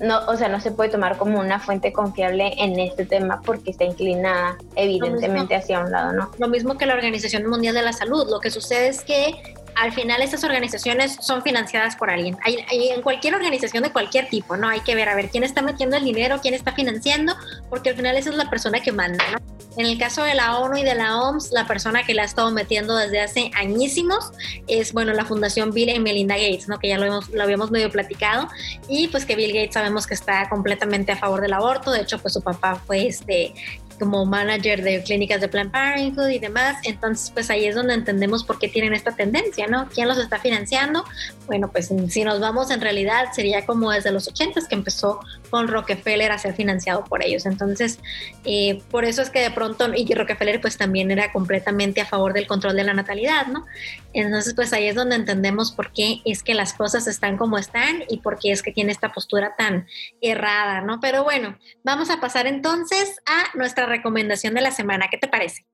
no, 0.00 0.20
o 0.26 0.36
sea, 0.36 0.48
no 0.48 0.60
se 0.60 0.70
puede 0.70 0.90
tomar 0.90 1.18
como 1.18 1.40
una 1.40 1.58
fuente 1.58 1.92
confiable 1.92 2.52
en 2.58 2.78
este 2.78 3.04
tema 3.04 3.42
porque 3.44 3.70
está 3.70 3.84
inclinada 3.84 4.56
evidentemente 4.76 5.56
hacia 5.56 5.80
un 5.80 5.90
lado, 5.90 6.12
¿no? 6.12 6.30
Lo 6.38 6.48
mismo 6.48 6.76
que 6.78 6.86
la 6.86 6.94
Organización 6.94 7.46
Mundial 7.46 7.74
de 7.74 7.82
la 7.82 7.92
Salud. 7.92 8.28
Lo 8.30 8.40
que 8.40 8.50
sucede 8.50 8.88
es 8.88 9.02
que 9.02 9.54
al 9.74 9.92
final 9.92 10.22
estas 10.22 10.44
organizaciones 10.44 11.16
son 11.20 11.42
financiadas 11.42 11.96
por 11.96 12.10
alguien. 12.10 12.36
En 12.46 13.02
cualquier 13.02 13.34
organización 13.34 13.82
de 13.82 13.92
cualquier 13.92 14.28
tipo, 14.28 14.56
¿no? 14.56 14.68
Hay 14.68 14.80
que 14.80 14.94
ver 14.94 15.08
a 15.08 15.14
ver 15.14 15.30
quién 15.30 15.44
está 15.44 15.62
metiendo 15.62 15.96
el 15.96 16.04
dinero, 16.04 16.38
quién 16.40 16.54
está 16.54 16.72
financiando, 16.72 17.34
porque 17.70 17.90
al 17.90 17.96
final 17.96 18.16
esa 18.16 18.30
es 18.30 18.36
la 18.36 18.50
persona 18.50 18.80
que 18.80 18.92
manda, 18.92 19.24
¿no? 19.32 19.58
En 19.78 19.86
el 19.86 19.96
caso 19.96 20.24
de 20.24 20.34
la 20.34 20.58
ONU 20.58 20.78
y 20.78 20.82
de 20.82 20.96
la 20.96 21.20
OMS, 21.20 21.52
la 21.52 21.64
persona 21.64 22.02
que 22.02 22.12
la 22.12 22.22
ha 22.22 22.24
estado 22.24 22.50
metiendo 22.50 22.96
desde 22.96 23.20
hace 23.20 23.50
añísimos 23.54 24.32
es, 24.66 24.92
bueno, 24.92 25.12
la 25.12 25.24
Fundación 25.24 25.70
Bill 25.72 25.90
y 25.90 26.00
Melinda 26.00 26.34
Gates, 26.34 26.66
¿no? 26.66 26.80
Que 26.80 26.88
ya 26.88 26.98
lo, 26.98 27.06
hemos, 27.06 27.28
lo 27.28 27.40
habíamos 27.44 27.70
medio 27.70 27.88
platicado. 27.88 28.48
Y 28.88 29.06
pues 29.06 29.24
que 29.24 29.36
Bill 29.36 29.52
Gates 29.52 29.74
sabemos 29.74 30.08
que 30.08 30.14
está 30.14 30.48
completamente 30.48 31.12
a 31.12 31.16
favor 31.16 31.40
del 31.40 31.52
aborto. 31.52 31.92
De 31.92 32.00
hecho, 32.00 32.18
pues 32.18 32.34
su 32.34 32.42
papá 32.42 32.74
fue 32.74 33.06
este 33.06 33.54
como 33.98 34.24
manager 34.26 34.82
de 34.82 35.02
clínicas 35.02 35.40
de 35.40 35.48
Planned 35.48 35.72
Parenthood 35.72 36.28
y 36.28 36.38
demás. 36.38 36.76
Entonces, 36.84 37.30
pues 37.30 37.50
ahí 37.50 37.66
es 37.66 37.74
donde 37.74 37.94
entendemos 37.94 38.44
por 38.44 38.58
qué 38.58 38.68
tienen 38.68 38.94
esta 38.94 39.12
tendencia, 39.12 39.66
¿no? 39.66 39.88
¿Quién 39.88 40.08
los 40.08 40.18
está 40.18 40.38
financiando? 40.38 41.04
Bueno, 41.46 41.68
pues 41.68 41.90
si 42.08 42.24
nos 42.24 42.40
vamos 42.40 42.70
en 42.70 42.80
realidad 42.80 43.32
sería 43.32 43.64
como 43.66 43.90
desde 43.90 44.10
los 44.10 44.28
80 44.28 44.58
que 44.68 44.74
empezó 44.74 45.20
con 45.48 45.68
Rockefeller 45.68 46.30
a 46.30 46.38
ser 46.38 46.54
financiado 46.54 47.04
por 47.04 47.24
ellos. 47.24 47.46
Entonces, 47.46 47.98
eh, 48.44 48.82
por 48.90 49.04
eso 49.04 49.22
es 49.22 49.30
que 49.30 49.40
de 49.40 49.50
pronto, 49.50 49.88
y 49.94 50.12
Rockefeller 50.14 50.60
pues 50.60 50.76
también 50.76 51.10
era 51.10 51.32
completamente 51.32 52.00
a 52.00 52.06
favor 52.06 52.32
del 52.32 52.46
control 52.46 52.76
de 52.76 52.84
la 52.84 52.94
natalidad, 52.94 53.46
¿no? 53.46 53.66
Entonces, 54.12 54.54
pues 54.54 54.72
ahí 54.72 54.86
es 54.86 54.94
donde 54.94 55.16
entendemos 55.16 55.72
por 55.72 55.92
qué 55.92 56.20
es 56.24 56.42
que 56.42 56.54
las 56.54 56.72
cosas 56.72 57.06
están 57.06 57.36
como 57.36 57.58
están 57.58 58.04
y 58.08 58.18
por 58.18 58.38
qué 58.38 58.52
es 58.52 58.62
que 58.62 58.72
tiene 58.72 58.92
esta 58.92 59.12
postura 59.12 59.54
tan 59.56 59.86
errada, 60.20 60.80
¿no? 60.80 61.00
Pero 61.00 61.24
bueno, 61.24 61.58
vamos 61.84 62.10
a 62.10 62.20
pasar 62.20 62.46
entonces 62.46 63.20
a 63.26 63.56
nuestra 63.56 63.86
recomendación 63.86 64.54
de 64.54 64.60
la 64.60 64.70
semana. 64.70 65.08
¿Qué 65.10 65.18
te 65.18 65.28
parece? 65.28 65.66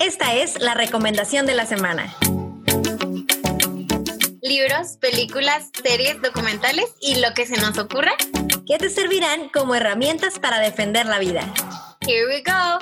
Esta 0.00 0.34
es 0.34 0.60
la 0.60 0.74
recomendación 0.74 1.46
de 1.46 1.54
la 1.54 1.66
semana. 1.66 2.14
Libros, 4.50 4.96
películas, 4.96 5.70
series, 5.80 6.20
documentales 6.22 6.92
y 7.00 7.20
lo 7.20 7.32
que 7.34 7.46
se 7.46 7.60
nos 7.60 7.78
ocurra 7.78 8.10
que 8.66 8.78
te 8.78 8.90
servirán 8.90 9.48
como 9.48 9.76
herramientas 9.76 10.40
para 10.40 10.58
defender 10.58 11.06
la 11.06 11.20
vida. 11.20 11.42
Here 12.04 12.26
we 12.26 12.42
go. 12.42 12.80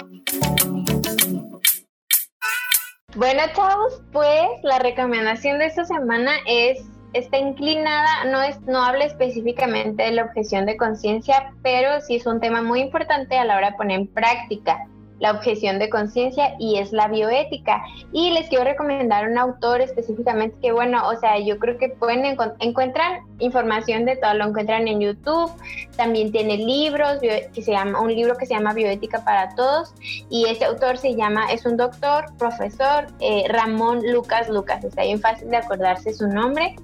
Bueno, 3.16 3.42
chavos, 3.54 4.00
pues 4.12 4.48
la 4.62 4.78
recomendación 4.78 5.58
de 5.58 5.66
esta 5.66 5.84
semana 5.84 6.36
es 6.46 6.78
está 7.12 7.36
inclinada, 7.36 8.24
no, 8.24 8.40
es, 8.40 8.58
no 8.62 8.82
habla 8.82 9.04
específicamente 9.04 10.04
de 10.04 10.12
la 10.12 10.24
objeción 10.24 10.64
de 10.64 10.78
conciencia, 10.78 11.52
pero 11.62 12.00
sí 12.00 12.16
es 12.16 12.24
un 12.24 12.40
tema 12.40 12.62
muy 12.62 12.80
importante 12.80 13.36
a 13.36 13.44
la 13.44 13.58
hora 13.58 13.72
de 13.72 13.76
poner 13.76 14.00
en 14.00 14.06
práctica 14.06 14.88
la 15.20 15.32
objeción 15.32 15.78
de 15.78 15.88
conciencia 15.88 16.54
y 16.58 16.78
es 16.78 16.92
la 16.92 17.08
bioética. 17.08 17.82
Y 18.12 18.30
les 18.30 18.48
quiero 18.48 18.64
recomendar 18.64 19.28
un 19.28 19.38
autor 19.38 19.80
específicamente 19.80 20.56
que, 20.60 20.72
bueno, 20.72 21.08
o 21.08 21.16
sea, 21.18 21.38
yo 21.38 21.58
creo 21.58 21.78
que 21.78 21.88
pueden 21.88 22.24
encontrar 22.60 23.20
información 23.38 24.04
de 24.04 24.16
todo, 24.16 24.34
lo 24.34 24.46
encuentran 24.46 24.88
en 24.88 25.00
YouTube, 25.00 25.50
también 25.96 26.32
tiene 26.32 26.56
libros, 26.56 27.18
que 27.20 27.62
se 27.62 27.72
llama, 27.72 28.00
un 28.00 28.14
libro 28.14 28.36
que 28.36 28.46
se 28.46 28.54
llama 28.54 28.74
Bioética 28.74 29.24
para 29.24 29.54
Todos, 29.54 29.94
y 30.30 30.46
ese 30.46 30.64
autor 30.64 30.98
se 30.98 31.14
llama, 31.14 31.52
es 31.52 31.64
un 31.66 31.76
doctor, 31.76 32.26
profesor, 32.38 33.06
eh, 33.20 33.44
Ramón 33.48 34.00
Lucas 34.12 34.48
Lucas, 34.48 34.84
está 34.84 35.02
bien 35.02 35.20
fácil 35.20 35.50
de 35.50 35.56
acordarse 35.56 36.12
su 36.12 36.26
nombre. 36.26 36.76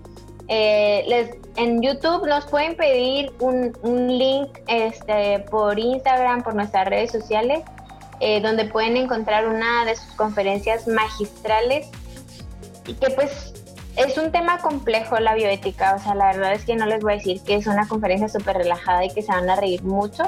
Eh, 0.49 1.05
les, 1.09 1.31
en 1.57 1.81
YouTube 1.81 2.27
nos 2.27 2.45
pueden 2.47 2.77
pedir 2.77 3.33
un, 3.41 3.73
link 4.19 4.59
este, 4.69 5.41
por 5.51 5.79
Instagram, 5.79 6.43
por 6.43 6.55
nuestras 6.55 6.87
redes 6.87 7.13
sociales, 7.13 7.63
eh, 8.21 8.41
donde 8.41 8.65
pueden 8.65 8.97
encontrar 8.97 9.47
una 9.47 9.85
de 9.85 9.97
sus 9.97 10.13
conferencias 10.15 10.87
magistrales 10.87 11.89
y 12.87 12.95
que 12.95 13.11
pues 13.11 13.55
es 13.97 14.19
un 14.19 14.33
tema 14.33 14.59
complejo 14.59 15.19
la 15.21 15.35
bioética, 15.35 15.95
o 15.95 16.03
sea, 16.03 16.15
la 16.15 16.27
verdad 16.33 16.53
es 16.55 16.65
que 16.65 16.75
no 16.75 16.87
les 16.87 17.01
voy 17.01 17.13
a 17.13 17.17
decir 17.17 17.41
que 17.43 17.55
es 17.55 17.67
una 17.67 17.87
conferencia 17.87 18.29
súper 18.29 18.57
relajada 18.57 19.05
y 19.05 19.11
que 19.11 19.23
se 19.23 19.31
van 19.31 19.49
a 19.49 19.57
reír 19.57 19.85
mucho, 19.85 20.25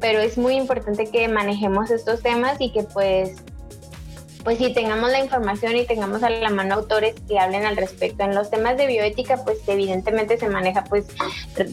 pero 0.00 0.20
es 0.20 0.38
muy 0.38 0.54
importante 0.54 1.10
que 1.10 1.26
manejemos 1.28 1.90
estos 1.90 2.22
temas 2.22 2.60
y 2.60 2.72
que 2.72 2.84
pues 2.84 3.42
pues 4.44 4.58
sí, 4.58 4.72
tengamos 4.72 5.10
la 5.10 5.20
información 5.20 5.76
y 5.76 5.86
tengamos 5.86 6.22
a 6.22 6.30
la 6.30 6.50
mano 6.50 6.74
autores 6.74 7.14
que 7.28 7.38
hablen 7.38 7.64
al 7.64 7.76
respecto. 7.76 8.24
En 8.24 8.34
los 8.34 8.50
temas 8.50 8.76
de 8.76 8.86
bioética, 8.86 9.44
pues 9.44 9.58
evidentemente 9.68 10.36
se 10.36 10.48
maneja 10.48 10.84
pues 10.84 11.06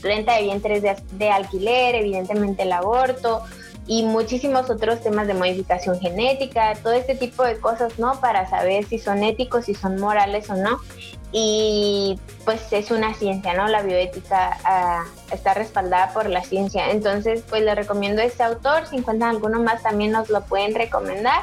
renta 0.04 0.36
de 0.36 0.44
vientres 0.44 0.84
de, 0.84 1.30
alquiler, 1.30 1.96
evidentemente 1.96 2.64
el 2.64 2.72
aborto 2.72 3.44
y 3.90 4.04
muchísimos 4.04 4.70
otros 4.70 5.02
temas 5.02 5.26
de 5.26 5.34
modificación 5.34 6.00
genética, 6.00 6.76
todo 6.84 6.94
este 6.94 7.16
tipo 7.16 7.44
de 7.44 7.58
cosas, 7.60 7.98
¿no? 7.98 8.22
Para 8.22 8.48
saber 8.48 8.86
si 8.86 9.00
son 9.00 9.24
éticos, 9.24 9.66
si 9.66 9.74
son 9.74 10.00
morales 10.00 10.48
o 10.52 10.56
no. 10.56 10.80
y 11.32 12.20
pues 12.46 12.72
es 12.72 12.92
una 12.92 13.16
ciencia, 13.16 13.56
¿no? 13.56 13.68
La 13.68 13.82
bioética 13.82 14.58
ah, 14.64 15.06
está 15.32 15.56
respaldada 15.56 16.14
por 16.14 16.30
la 16.30 16.44
ciencia. 16.44 16.92
Entonces, 16.92 17.44
pues 17.50 17.64
le 17.64 17.74
recomiendo 17.74 18.22
este 18.22 18.44
autor. 18.44 18.86
Si 18.86 18.98
encuentran 18.98 19.32
alguno 19.32 19.60
más, 19.60 19.82
también 19.82 20.12
nos 20.12 20.30
lo 20.30 20.42
pueden 20.46 20.76
recomendar. 20.76 21.42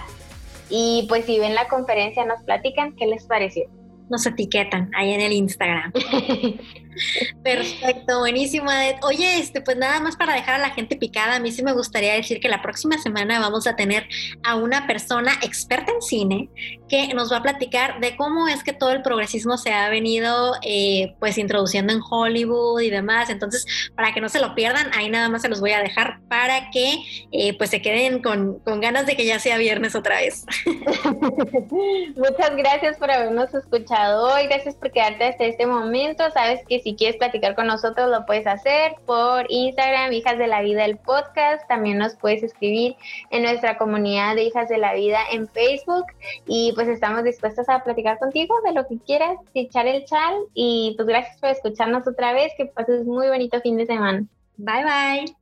Y 0.70 1.06
pues 1.08 1.24
si 1.24 1.40
ven 1.40 1.56
la 1.56 1.66
conferencia, 1.66 2.24
nos 2.24 2.44
platican 2.44 2.94
qué 2.94 3.06
les 3.06 3.24
pareció 3.24 3.64
nos 4.08 4.26
etiquetan 4.26 4.90
ahí 4.94 5.12
en 5.12 5.20
el 5.20 5.32
Instagram. 5.32 5.92
Perfecto, 7.42 8.20
buenísimo. 8.20 8.70
Oye, 9.02 9.38
este, 9.38 9.60
pues 9.60 9.76
nada 9.76 10.00
más 10.00 10.16
para 10.16 10.34
dejar 10.34 10.54
a 10.54 10.58
la 10.58 10.70
gente 10.70 10.96
picada, 10.96 11.36
a 11.36 11.40
mí 11.40 11.52
sí 11.52 11.62
me 11.62 11.72
gustaría 11.72 12.14
decir 12.14 12.40
que 12.40 12.48
la 12.48 12.62
próxima 12.62 12.98
semana 12.98 13.38
vamos 13.40 13.66
a 13.66 13.76
tener 13.76 14.08
a 14.42 14.56
una 14.56 14.86
persona 14.86 15.32
experta 15.42 15.92
en 15.92 16.02
cine 16.02 16.50
que 16.88 17.12
nos 17.14 17.32
va 17.32 17.38
a 17.38 17.42
platicar 17.42 18.00
de 18.00 18.16
cómo 18.16 18.48
es 18.48 18.62
que 18.62 18.72
todo 18.72 18.92
el 18.92 19.02
progresismo 19.02 19.58
se 19.58 19.72
ha 19.72 19.88
venido 19.88 20.54
eh, 20.62 21.14
pues 21.18 21.38
introduciendo 21.38 21.92
en 21.92 22.00
Hollywood 22.08 22.80
y 22.80 22.90
demás. 22.90 23.30
Entonces, 23.30 23.66
para 23.94 24.12
que 24.12 24.20
no 24.20 24.28
se 24.28 24.40
lo 24.40 24.54
pierdan, 24.54 24.90
ahí 24.94 25.08
nada 25.08 25.28
más 25.28 25.42
se 25.42 25.48
los 25.48 25.60
voy 25.60 25.72
a 25.72 25.80
dejar 25.80 26.20
para 26.28 26.70
que 26.70 26.98
eh, 27.32 27.56
pues 27.58 27.70
se 27.70 27.82
queden 27.82 28.22
con, 28.22 28.58
con 28.60 28.80
ganas 28.80 29.06
de 29.06 29.16
que 29.16 29.26
ya 29.26 29.38
sea 29.38 29.58
viernes 29.58 29.94
otra 29.94 30.16
vez. 30.16 30.44
Muchas 32.16 32.56
gracias 32.56 32.96
por 32.98 33.10
habernos 33.10 33.52
escuchado 33.54 34.34
hoy, 34.34 34.46
gracias 34.46 34.74
por 34.76 34.90
quedarte 34.90 35.24
hasta 35.24 35.44
este 35.44 35.66
momento. 35.66 36.24
Sabes 36.32 36.60
que 36.68 36.80
si 36.86 36.94
quieres 36.94 37.16
platicar 37.16 37.56
con 37.56 37.66
nosotros 37.66 38.08
lo 38.08 38.24
puedes 38.26 38.46
hacer 38.46 38.94
por 39.06 39.44
Instagram, 39.48 40.12
Hijas 40.12 40.38
de 40.38 40.46
la 40.46 40.62
Vida 40.62 40.84
el 40.84 40.98
podcast. 40.98 41.66
También 41.66 41.98
nos 41.98 42.14
puedes 42.14 42.44
escribir 42.44 42.94
en 43.30 43.42
nuestra 43.42 43.76
comunidad 43.76 44.36
de 44.36 44.44
Hijas 44.44 44.68
de 44.68 44.78
la 44.78 44.94
Vida 44.94 45.18
en 45.32 45.48
Facebook. 45.48 46.04
Y 46.46 46.70
pues 46.76 46.86
estamos 46.86 47.24
dispuestos 47.24 47.68
a 47.68 47.82
platicar 47.82 48.20
contigo 48.20 48.54
de 48.64 48.72
lo 48.72 48.86
que 48.86 48.98
quieras, 48.98 49.36
echar 49.52 49.88
el 49.88 50.04
chal. 50.04 50.32
Y 50.54 50.94
pues 50.96 51.08
gracias 51.08 51.36
por 51.38 51.50
escucharnos 51.50 52.06
otra 52.06 52.32
vez. 52.32 52.52
Que 52.56 52.66
pases 52.66 53.04
muy 53.04 53.26
bonito 53.26 53.60
fin 53.62 53.76
de 53.76 53.86
semana. 53.86 54.24
Bye 54.56 54.84
bye. 54.84 55.36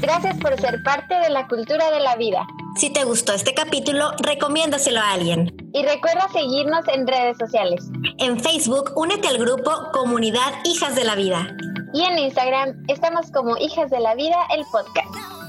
Gracias 0.00 0.38
por 0.38 0.56
ser 0.60 0.80
parte 0.84 1.14
de 1.16 1.30
la 1.30 1.48
cultura 1.48 1.90
de 1.90 1.98
la 1.98 2.14
vida. 2.14 2.46
Si 2.76 2.90
te 2.90 3.04
gustó 3.04 3.32
este 3.32 3.54
capítulo, 3.54 4.10
recomiéndaselo 4.18 4.98
a 4.98 5.12
alguien. 5.12 5.54
Y 5.72 5.84
recuerda 5.84 6.28
seguirnos 6.32 6.86
en 6.88 7.06
redes 7.06 7.38
sociales. 7.38 7.84
En 8.18 8.40
Facebook, 8.40 8.90
únete 8.96 9.28
al 9.28 9.38
grupo 9.38 9.70
Comunidad 9.92 10.52
Hijas 10.64 10.96
de 10.96 11.04
la 11.04 11.14
Vida. 11.14 11.56
Y 11.92 12.02
en 12.02 12.18
Instagram 12.18 12.84
estamos 12.88 13.30
como 13.30 13.56
Hijas 13.58 13.90
de 13.90 14.00
la 14.00 14.16
Vida, 14.16 14.36
el 14.56 14.64
podcast. 14.72 15.43